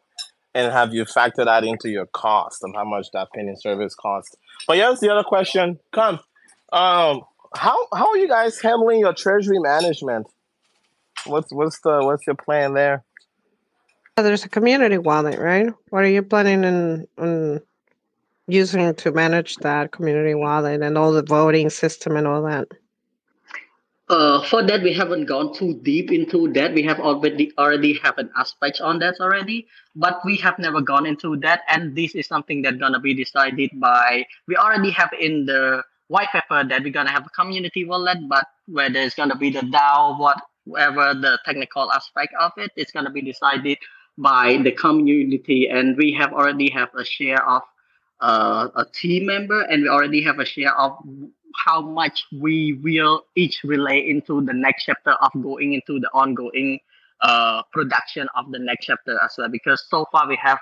And 0.55 0.71
have 0.71 0.93
you 0.93 1.05
factored 1.05 1.47
that 1.47 1.65
into 1.65 1.89
your 1.89 2.07
cost 2.07 2.63
and 2.63 2.75
how 2.77 2.85
much 2.85 3.07
that 3.13 3.29
pinning 3.35 3.57
service 3.57 3.95
costs? 3.95 4.37
But 4.67 4.77
here's 4.77 5.01
the 5.01 5.11
other 5.11 5.25
question. 5.25 5.79
Come. 5.93 6.21
Um, 6.73 7.23
how 7.55 7.87
how 7.95 8.11
are 8.11 8.17
you 8.17 8.29
guys 8.29 8.61
handling 8.61 9.01
your 9.01 9.15
treasury 9.15 9.59
management? 9.59 10.27
What's 11.27 11.53
what's 11.53 11.81
the 11.81 12.05
what's 12.05 12.27
your 12.27 12.37
plan 12.37 12.75
there? 12.75 13.05
There's 14.17 14.45
a 14.45 14.49
community 14.49 14.99
wallet, 14.99 15.39
right? 15.39 15.69
What 15.89 16.05
are 16.05 16.09
you 16.09 16.23
planning 16.23 16.65
on, 16.65 17.07
on 17.17 17.61
using 18.47 18.95
to 18.95 19.11
manage 19.11 19.57
that 19.57 19.93
community 19.93 20.35
wallet 20.35 20.83
and 20.83 20.99
all 20.99 21.13
the 21.13 21.23
voting 21.23 21.71
system 21.71 22.17
and 22.17 22.27
all 22.27 22.43
that? 22.43 22.69
Uh, 24.13 24.43
for 24.45 24.63
that, 24.63 24.83
we 24.83 24.93
haven't 24.93 25.25
gone 25.25 25.55
too 25.55 25.73
deep 25.81 26.13
into 26.13 26.53
that. 26.53 26.75
We 26.75 26.83
have 26.83 27.01
already 27.01 27.51
already 27.57 27.95
have 28.05 28.19
an 28.19 28.29
aspect 28.37 28.83
on 28.83 28.99
that 28.99 29.15
already, 29.21 29.67
but 29.97 30.21
we 30.23 30.37
have 30.37 30.59
never 30.59 30.83
gone 30.83 31.07
into 31.07 31.35
that. 31.39 31.63
And 31.67 31.97
this 31.97 32.15
is 32.15 32.27
something 32.27 32.61
that's 32.61 32.77
gonna 32.77 33.01
be 33.01 33.15
decided 33.15 33.71
by. 33.81 34.27
We 34.47 34.57
already 34.57 34.91
have 34.91 35.15
in 35.19 35.47
the 35.47 35.83
white 36.09 36.29
paper 36.29 36.63
that 36.63 36.83
we're 36.83 36.93
gonna 36.93 37.11
have 37.11 37.25
a 37.25 37.31
community 37.31 37.87
wallet, 37.87 38.19
but 38.29 38.45
whether 38.67 39.01
it's 39.01 39.15
gonna 39.15 39.35
be 39.35 39.49
the 39.49 39.61
DAO, 39.63 40.19
whatever 40.67 41.15
the 41.15 41.39
technical 41.47 41.91
aspect 41.91 42.35
of 42.39 42.53
it, 42.59 42.71
it's 42.77 42.93
gonna 42.93 43.11
be 43.11 43.23
decided 43.23 43.79
by 44.19 44.59
the 44.59 44.73
community. 44.73 45.69
And 45.71 45.97
we 45.97 46.13
have 46.13 46.35
already 46.35 46.69
have 46.69 46.91
a 46.95 47.05
share 47.07 47.43
of 47.49 47.63
uh, 48.21 48.69
a 48.77 48.85
team 48.85 49.25
member, 49.25 49.63
and 49.63 49.85
we 49.85 49.89
already 49.89 50.23
have 50.23 50.39
a 50.39 50.45
share 50.45 50.77
of 50.77 50.99
how 51.65 51.81
much 51.81 52.25
we 52.41 52.81
will 52.83 53.25
each 53.37 53.61
relay 53.65 54.09
into 54.09 54.41
the 54.45 54.53
next 54.53 54.85
chapter 54.85 55.13
of 55.13 55.31
going 55.43 55.75
into 55.75 56.01
the 56.01 56.11
ongoing 56.13 56.79
uh, 57.21 57.63
production 57.73 58.29
of 58.37 58.51
the 58.51 58.59
next 58.59 58.87
chapter 58.87 59.19
as 59.23 59.35
well. 59.39 59.49
Because 59.49 59.85
so 59.89 60.07
far 60.13 60.29
we 60.29 60.37
have 60.43 60.59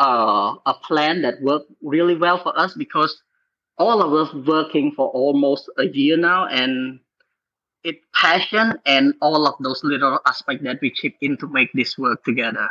uh, 0.00 0.54
a 0.66 0.74
plan 0.82 1.22
that 1.22 1.40
worked 1.42 1.70
really 1.82 2.16
well 2.16 2.42
for 2.42 2.58
us 2.58 2.74
because 2.74 3.22
all 3.78 4.02
of 4.02 4.12
us 4.12 4.34
working 4.46 4.92
for 4.92 5.08
almost 5.08 5.70
a 5.78 5.86
year 5.86 6.16
now 6.16 6.46
and 6.46 7.00
it 7.82 7.96
passion 8.14 8.74
and 8.84 9.14
all 9.22 9.46
of 9.46 9.54
those 9.60 9.82
little 9.82 10.20
aspects 10.26 10.62
that 10.64 10.78
we 10.82 10.90
chip 10.90 11.14
in 11.20 11.36
to 11.38 11.46
make 11.48 11.70
this 11.72 11.96
work 11.96 12.22
together. 12.24 12.68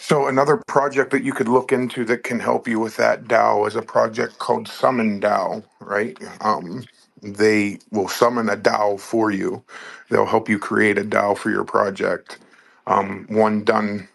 So 0.00 0.28
another 0.28 0.56
project 0.66 1.10
that 1.10 1.24
you 1.24 1.34
could 1.34 1.46
look 1.46 1.72
into 1.72 2.06
that 2.06 2.24
can 2.24 2.40
help 2.40 2.66
you 2.66 2.80
with 2.80 2.96
that 2.96 3.24
DAO 3.24 3.68
is 3.68 3.76
a 3.76 3.82
project 3.82 4.38
called 4.38 4.66
Summon 4.66 5.20
DAO, 5.20 5.62
right? 5.78 6.16
Um, 6.40 6.84
they 7.22 7.78
will 7.92 8.08
summon 8.08 8.48
a 8.48 8.56
DAO 8.56 8.98
for 8.98 9.30
you. 9.30 9.62
They'll 10.08 10.24
help 10.24 10.48
you 10.48 10.58
create 10.58 10.96
a 10.96 11.04
DAO 11.04 11.36
for 11.36 11.50
your 11.50 11.64
project. 11.64 12.38
Um, 12.86 13.26
one 13.28 13.62
done, 13.62 14.08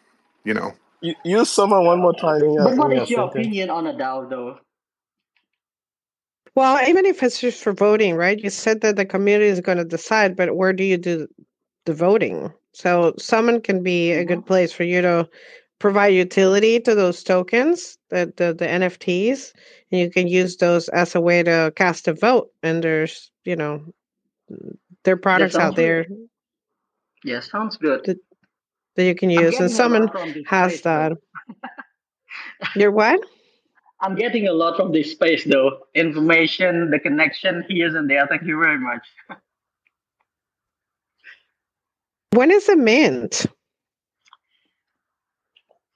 you 0.44 0.56
know. 0.56 0.74
You, 1.02 1.14
use 1.24 1.52
someone 1.52 1.86
one 1.86 2.02
more 2.02 2.16
time 2.16 2.42
in 2.42 2.54
your, 2.54 2.64
But 2.64 2.78
what 2.78 2.92
in 2.92 3.06
your 3.06 3.28
is 3.28 3.30
opinion 3.30 3.70
on 3.70 3.86
a 3.86 3.94
DAO 3.94 4.28
though? 4.28 4.58
Well, 6.56 6.84
even 6.90 7.06
if 7.06 7.22
it's 7.22 7.40
just 7.40 7.62
for 7.62 7.74
voting, 7.74 8.16
right? 8.16 8.40
You 8.40 8.50
said 8.50 8.82
that 8.82 8.96
the 8.96 9.06
community 9.06 9.52
is 9.52 9.62
going 9.62 9.78
to 9.78 9.86
decide, 9.86 10.36
but 10.36 10.56
where 10.56 10.74
do 10.74 10.84
you 10.84 10.98
do 10.98 11.28
the 11.86 11.94
voting? 11.94 12.52
So, 12.74 13.14
summon 13.20 13.62
can 13.62 13.84
be 13.84 14.14
a 14.14 14.26
good 14.26 14.46
place 14.46 14.74
for 14.74 14.84
you 14.84 15.02
to 15.02 15.30
provide 15.86 16.16
utility 16.16 16.80
to 16.80 16.96
those 16.96 17.22
tokens, 17.22 18.00
the, 18.10 18.34
the, 18.38 18.56
the 18.56 18.66
NFTs, 18.66 19.54
and 19.92 20.02
you 20.02 20.10
can 20.10 20.28
use 20.28 20.58
those 20.58 20.90
as 20.90 21.14
a 21.14 21.22
way 21.22 21.44
to 21.44 21.72
cast 21.76 22.08
a 22.08 22.14
vote. 22.14 22.50
And 22.64 22.84
there's, 22.84 23.30
you 23.44 23.56
know, 23.56 23.94
there 25.04 25.14
are 25.14 25.18
products 25.18 25.54
out 25.54 25.60
sounds 25.60 25.76
good. 25.76 25.82
there 25.84 26.08
Yeah, 27.24 27.40
sounds 27.42 27.78
good. 27.78 28.04
that, 28.06 28.18
that 28.96 29.04
you 29.04 29.14
can 29.14 29.30
use, 29.30 29.60
and 29.60 29.70
someone 29.70 30.08
lot 30.08 30.12
from 30.14 30.34
this 30.34 30.48
has 30.48 30.72
space 30.72 30.82
that. 30.82 31.12
You're 32.76 32.90
what? 32.90 33.22
I'm 34.02 34.16
getting 34.16 34.48
a 34.48 34.54
lot 34.54 34.78
from 34.78 34.92
this 34.92 35.12
space 35.12 35.44
though. 35.44 35.82
Information, 35.94 36.90
the 36.90 36.98
connection 36.98 37.64
here 37.70 37.96
and 37.96 38.10
there. 38.10 38.26
Thank 38.26 38.42
you 38.42 38.60
very 38.60 38.80
much. 38.80 39.06
When 42.32 42.50
is 42.50 42.66
the 42.66 42.76
mint? 42.76 43.46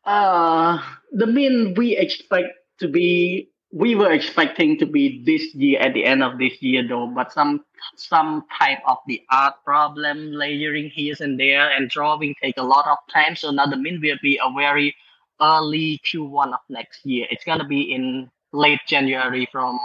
Uh 0.09 0.81
the 1.11 1.27
min 1.27 1.75
we 1.77 1.95
expect 1.95 2.57
to 2.79 2.87
be 2.87 3.47
we 3.71 3.93
were 3.93 4.11
expecting 4.11 4.75
to 4.79 4.87
be 4.87 5.23
this 5.23 5.53
year 5.53 5.79
at 5.79 5.93
the 5.93 6.03
end 6.03 6.23
of 6.23 6.39
this 6.39 6.59
year 6.63 6.81
though, 6.87 7.05
but 7.05 7.31
some 7.31 7.63
some 7.95 8.43
type 8.57 8.79
of 8.87 8.97
the 9.05 9.21
art 9.31 9.53
problem 9.63 10.31
layering 10.31 10.89
here 10.89 11.13
and 11.19 11.39
there 11.39 11.69
and 11.69 11.91
drawing 11.91 12.33
take 12.41 12.57
a 12.57 12.63
lot 12.63 12.87
of 12.87 12.97
time. 13.13 13.35
So 13.35 13.51
now 13.51 13.67
the 13.67 13.77
min 13.77 14.01
will 14.01 14.17
be 14.23 14.39
a 14.43 14.49
very 14.57 14.95
early 15.39 16.01
Q1 16.11 16.53
of 16.53 16.59
next 16.69 17.05
year. 17.05 17.27
It's 17.29 17.43
gonna 17.43 17.67
be 17.67 17.93
in 17.93 18.31
late 18.51 18.81
January 18.87 19.47
from 19.51 19.77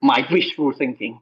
my 0.00 0.26
wishful 0.30 0.72
thinking. 0.72 1.20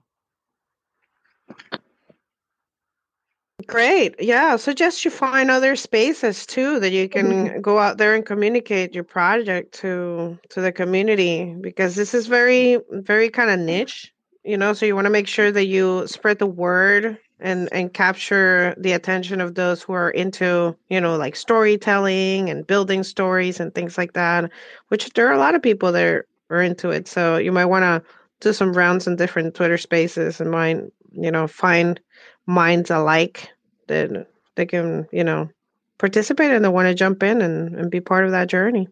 Great. 3.66 4.14
Yeah. 4.20 4.56
Suggest 4.56 5.04
you 5.04 5.10
find 5.10 5.50
other 5.50 5.76
spaces 5.76 6.46
too 6.46 6.80
that 6.80 6.90
you 6.90 7.08
mm-hmm. 7.08 7.46
can 7.46 7.60
go 7.60 7.78
out 7.78 7.98
there 7.98 8.14
and 8.14 8.24
communicate 8.24 8.94
your 8.94 9.04
project 9.04 9.72
to 9.80 10.38
to 10.50 10.60
the 10.60 10.72
community 10.72 11.54
because 11.60 11.94
this 11.94 12.14
is 12.14 12.26
very 12.26 12.78
very 12.90 13.28
kind 13.28 13.50
of 13.50 13.56
mm-hmm. 13.56 13.66
niche, 13.66 14.12
you 14.44 14.56
know, 14.56 14.72
so 14.72 14.86
you 14.86 14.94
want 14.94 15.06
to 15.06 15.10
make 15.10 15.28
sure 15.28 15.50
that 15.50 15.66
you 15.66 16.06
spread 16.06 16.38
the 16.38 16.46
word 16.46 17.18
and 17.40 17.68
and 17.72 17.92
capture 17.92 18.74
the 18.78 18.92
attention 18.92 19.40
of 19.40 19.54
those 19.54 19.82
who 19.82 19.92
are 19.92 20.10
into, 20.10 20.76
you 20.88 21.00
know, 21.00 21.16
like 21.16 21.36
storytelling 21.36 22.48
and 22.50 22.66
building 22.66 23.02
stories 23.02 23.60
and 23.60 23.74
things 23.74 23.98
like 23.98 24.12
that, 24.12 24.50
which 24.88 25.10
there 25.10 25.28
are 25.28 25.34
a 25.34 25.38
lot 25.38 25.54
of 25.54 25.62
people 25.62 25.92
that 25.92 26.04
are, 26.04 26.26
are 26.50 26.62
into 26.62 26.90
it. 26.90 27.08
So 27.08 27.36
you 27.36 27.52
might 27.52 27.66
want 27.66 27.82
to 27.82 28.02
do 28.40 28.52
some 28.52 28.74
rounds 28.74 29.06
in 29.06 29.16
different 29.16 29.54
Twitter 29.54 29.78
spaces 29.78 30.40
and 30.40 30.50
mind, 30.50 30.92
you 31.12 31.30
know, 31.30 31.46
find 31.46 32.00
minds 32.46 32.90
alike 32.90 33.48
that 33.88 34.28
they 34.56 34.66
can, 34.66 35.08
you 35.12 35.24
know, 35.24 35.50
participate 35.98 36.50
and 36.50 36.64
they 36.64 36.68
want 36.68 36.88
to 36.88 36.94
jump 36.94 37.22
in 37.22 37.42
and, 37.42 37.74
and 37.76 37.90
be 37.90 38.00
part 38.00 38.24
of 38.24 38.32
that 38.32 38.48
journey. 38.48 38.88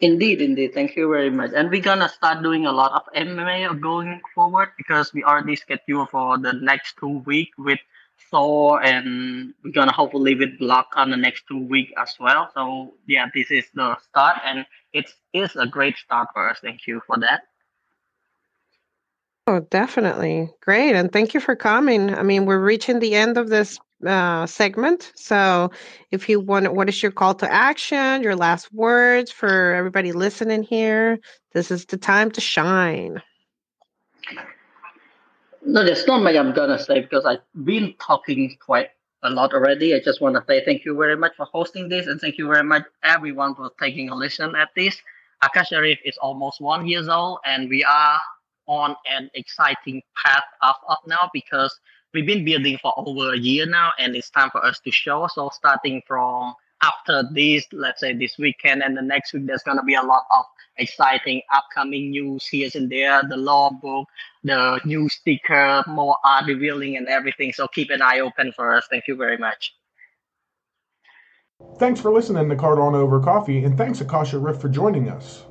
Indeed, 0.00 0.40
indeed. 0.40 0.72
Thank 0.74 0.96
you 0.96 1.08
very 1.10 1.30
much. 1.30 1.52
And 1.54 1.70
we're 1.70 1.82
gonna 1.82 2.08
start 2.08 2.42
doing 2.42 2.66
a 2.66 2.72
lot 2.72 2.92
of 2.92 3.02
MMA 3.14 3.80
going 3.80 4.20
forward 4.34 4.70
because 4.76 5.12
we 5.12 5.22
already 5.24 5.56
scheduled 5.56 6.10
for 6.10 6.38
the 6.38 6.52
next 6.54 6.96
two 6.98 7.18
week 7.26 7.50
with 7.58 7.78
Thor 8.30 8.82
and 8.82 9.54
we're 9.62 9.72
gonna 9.72 9.92
hopefully 9.92 10.34
with 10.34 10.58
Block 10.58 10.88
on 10.96 11.10
the 11.10 11.16
next 11.18 11.44
two 11.48 11.58
week 11.58 11.92
as 11.98 12.16
well. 12.18 12.50
So 12.54 12.94
yeah, 13.06 13.26
this 13.34 13.50
is 13.50 13.66
the 13.74 13.98
start 14.00 14.38
and 14.44 14.64
it 14.92 15.10
is 15.34 15.54
a 15.56 15.66
great 15.66 15.96
start 15.98 16.28
for 16.32 16.48
us. 16.48 16.58
Thank 16.62 16.86
you 16.86 17.02
for 17.06 17.18
that. 17.18 17.42
Oh, 19.50 19.58
definitely. 19.58 20.48
Great. 20.60 20.94
And 20.94 21.12
thank 21.12 21.34
you 21.34 21.40
for 21.40 21.56
coming. 21.56 22.14
I 22.14 22.22
mean, 22.22 22.46
we're 22.46 22.60
reaching 22.60 23.00
the 23.00 23.16
end 23.16 23.36
of 23.36 23.48
this 23.48 23.80
uh, 24.06 24.46
segment. 24.46 25.10
So 25.16 25.72
if 26.12 26.28
you 26.28 26.38
want, 26.38 26.72
what 26.72 26.88
is 26.88 27.02
your 27.02 27.10
call 27.10 27.34
to 27.34 27.52
action, 27.52 28.22
your 28.22 28.36
last 28.36 28.72
words 28.72 29.32
for 29.32 29.74
everybody 29.74 30.12
listening 30.12 30.62
here? 30.62 31.18
This 31.52 31.72
is 31.72 31.84
the 31.86 31.96
time 31.96 32.30
to 32.30 32.40
shine. 32.40 33.20
No, 35.66 35.84
there's 35.84 36.06
not 36.06 36.22
much 36.22 36.36
I'm 36.36 36.54
gonna 36.54 36.78
say 36.78 37.00
because 37.00 37.26
I've 37.26 37.42
been 37.64 37.94
talking 38.00 38.56
quite 38.64 38.90
a 39.24 39.30
lot 39.30 39.52
already. 39.52 39.96
I 39.96 39.98
just 39.98 40.20
want 40.20 40.36
to 40.36 40.44
say 40.46 40.64
thank 40.64 40.84
you 40.84 40.96
very 40.96 41.16
much 41.16 41.32
for 41.36 41.46
hosting 41.46 41.88
this, 41.88 42.06
and 42.06 42.20
thank 42.20 42.38
you 42.38 42.46
very 42.46 42.62
much 42.62 42.84
everyone 43.02 43.56
for 43.56 43.72
taking 43.80 44.10
a 44.10 44.14
listen 44.14 44.54
at 44.54 44.68
this. 44.76 44.96
Akasha 45.42 45.80
Rift 45.80 46.02
is 46.04 46.16
almost 46.18 46.60
one 46.60 46.86
years 46.86 47.08
old, 47.08 47.40
and 47.44 47.68
we 47.68 47.82
are 47.82 48.20
on 48.70 48.94
an 49.10 49.28
exciting 49.34 50.00
path 50.24 50.44
up 50.62 50.80
up 50.88 51.00
now 51.04 51.28
because 51.34 51.76
we've 52.14 52.26
been 52.26 52.44
building 52.44 52.78
for 52.80 52.94
over 52.96 53.34
a 53.34 53.36
year 53.36 53.66
now, 53.66 53.90
and 53.98 54.14
it's 54.14 54.30
time 54.30 54.48
for 54.50 54.64
us 54.64 54.78
to 54.80 54.92
show. 54.92 55.28
So 55.34 55.50
starting 55.52 56.00
from 56.06 56.54
after 56.82 57.24
this, 57.34 57.66
let's 57.72 58.00
say 58.00 58.14
this 58.14 58.38
weekend 58.38 58.82
and 58.82 58.96
the 58.96 59.02
next 59.02 59.32
week, 59.32 59.46
there's 59.46 59.64
gonna 59.64 59.82
be 59.82 59.96
a 59.96 60.02
lot 60.02 60.22
of 60.34 60.44
exciting 60.76 61.42
upcoming 61.52 62.10
news 62.10 62.46
here 62.46 62.70
and 62.74 62.88
there, 62.88 63.22
the 63.28 63.36
lore 63.36 63.72
book, 63.82 64.08
the 64.44 64.80
new 64.84 65.08
sticker, 65.08 65.82
more 65.88 66.16
art 66.24 66.46
revealing 66.46 66.96
and 66.96 67.08
everything. 67.08 67.52
So 67.52 67.66
keep 67.66 67.90
an 67.90 68.00
eye 68.00 68.20
open 68.20 68.52
for 68.52 68.72
us. 68.72 68.86
Thank 68.88 69.08
you 69.08 69.16
very 69.16 69.36
much. 69.36 69.74
Thanks 71.78 72.00
for 72.00 72.12
listening 72.12 72.48
to 72.48 72.56
Cardano 72.56 72.94
Over 72.94 73.20
Coffee, 73.20 73.64
and 73.64 73.76
thanks 73.76 74.00
Akasha 74.00 74.38
Rift 74.38 74.62
for 74.62 74.68
joining 74.68 75.10
us. 75.10 75.44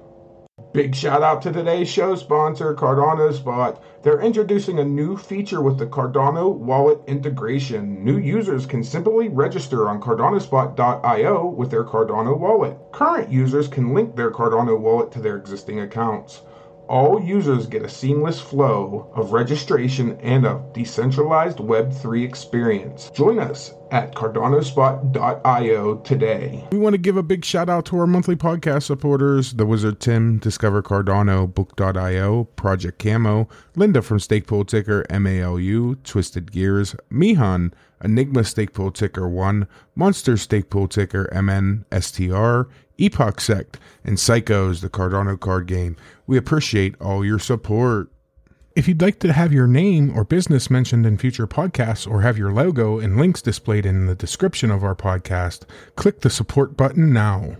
Big 0.71 0.93
shout 0.93 1.23
out 1.23 1.41
to 1.41 1.51
today's 1.51 1.89
show 1.89 2.13
sponsor, 2.13 2.75
Cardano 2.75 3.34
Spot. 3.34 3.82
They're 4.03 4.21
introducing 4.21 4.77
a 4.77 4.86
new 4.86 5.17
feature 5.17 5.63
with 5.63 5.79
the 5.79 5.88
Cardano 5.88 6.53
wallet 6.53 6.99
integration. 7.08 8.03
New 8.03 8.19
users 8.19 8.67
can 8.67 8.84
simply 8.84 9.29
register 9.29 9.89
on 9.89 9.99
cardanospot.io 9.99 11.47
with 11.47 11.71
their 11.71 11.84
Cardano 11.84 12.38
wallet. 12.38 12.77
Current 12.91 13.32
users 13.32 13.67
can 13.67 13.95
link 13.95 14.15
their 14.15 14.29
Cardano 14.29 14.79
wallet 14.79 15.12
to 15.13 15.19
their 15.19 15.38
existing 15.38 15.79
accounts 15.79 16.43
all 16.89 17.23
users 17.23 17.67
get 17.67 17.84
a 17.84 17.89
seamless 17.89 18.41
flow 18.41 19.12
of 19.15 19.32
registration 19.32 20.19
and 20.21 20.45
a 20.45 20.62
decentralized 20.73 21.60
Web3 21.60 22.28
experience. 22.28 23.12
Join 23.13 23.38
us 23.38 23.73
at 23.91 24.15
cardanospot.io 24.15 25.97
today. 25.97 26.67
We 26.71 26.80
want 26.80 26.95
to 26.95 26.97
give 26.97 27.15
a 27.15 27.23
big 27.23 27.45
shout 27.45 27.69
out 27.69 27.86
to 27.86 27.99
our 27.99 28.08
monthly 28.08 28.36
podcast 28.36 28.84
supporters 28.84 29.54
The 29.54 29.67
Wizard 29.67 29.99
Tim, 29.99 30.39
Discover 30.39 30.82
Cardano, 30.82 31.54
Book.io, 31.54 32.45
Project 32.56 32.97
Camo, 32.97 33.47
Linda 33.75 34.02
from 34.02 34.17
Stakepool 34.17 34.67
Ticker, 34.67 35.06
MALU, 35.12 35.95
Twisted 36.04 36.52
Gears, 36.52 36.95
Mihan, 37.12 37.71
Enigma 38.04 38.41
Stakepool 38.41 38.93
Ticker 38.93 39.28
1, 39.28 39.67
Monster 39.95 40.34
Stakepool 40.34 40.89
Ticker 40.89 41.30
MNSTR, 41.32 42.65
Epoch 42.99 43.41
Sect, 43.41 43.79
and 44.03 44.17
Psychos, 44.17 44.81
the 44.81 44.89
Cardano 44.89 45.39
card 45.39 45.67
game. 45.67 45.95
We 46.27 46.38
appreciate 46.38 46.95
all 47.01 47.25
your 47.25 47.39
support. 47.39 48.12
If 48.75 48.88
you'd 48.88 49.01
like 49.01 49.19
to 49.19 49.33
have 49.33 49.51
your 49.51 49.67
name 49.67 50.15
or 50.15 50.23
business 50.23 50.69
mentioned 50.69 51.05
in 51.05 51.17
future 51.17 51.47
podcasts 51.47 52.09
or 52.09 52.21
have 52.21 52.38
your 52.38 52.51
logo 52.51 52.99
and 52.99 53.17
links 53.17 53.41
displayed 53.41 53.85
in 53.85 54.05
the 54.05 54.15
description 54.15 54.71
of 54.71 54.83
our 54.83 54.95
podcast, 54.95 55.63
click 55.95 56.21
the 56.21 56.29
support 56.29 56.77
button 56.77 57.12
now. 57.12 57.57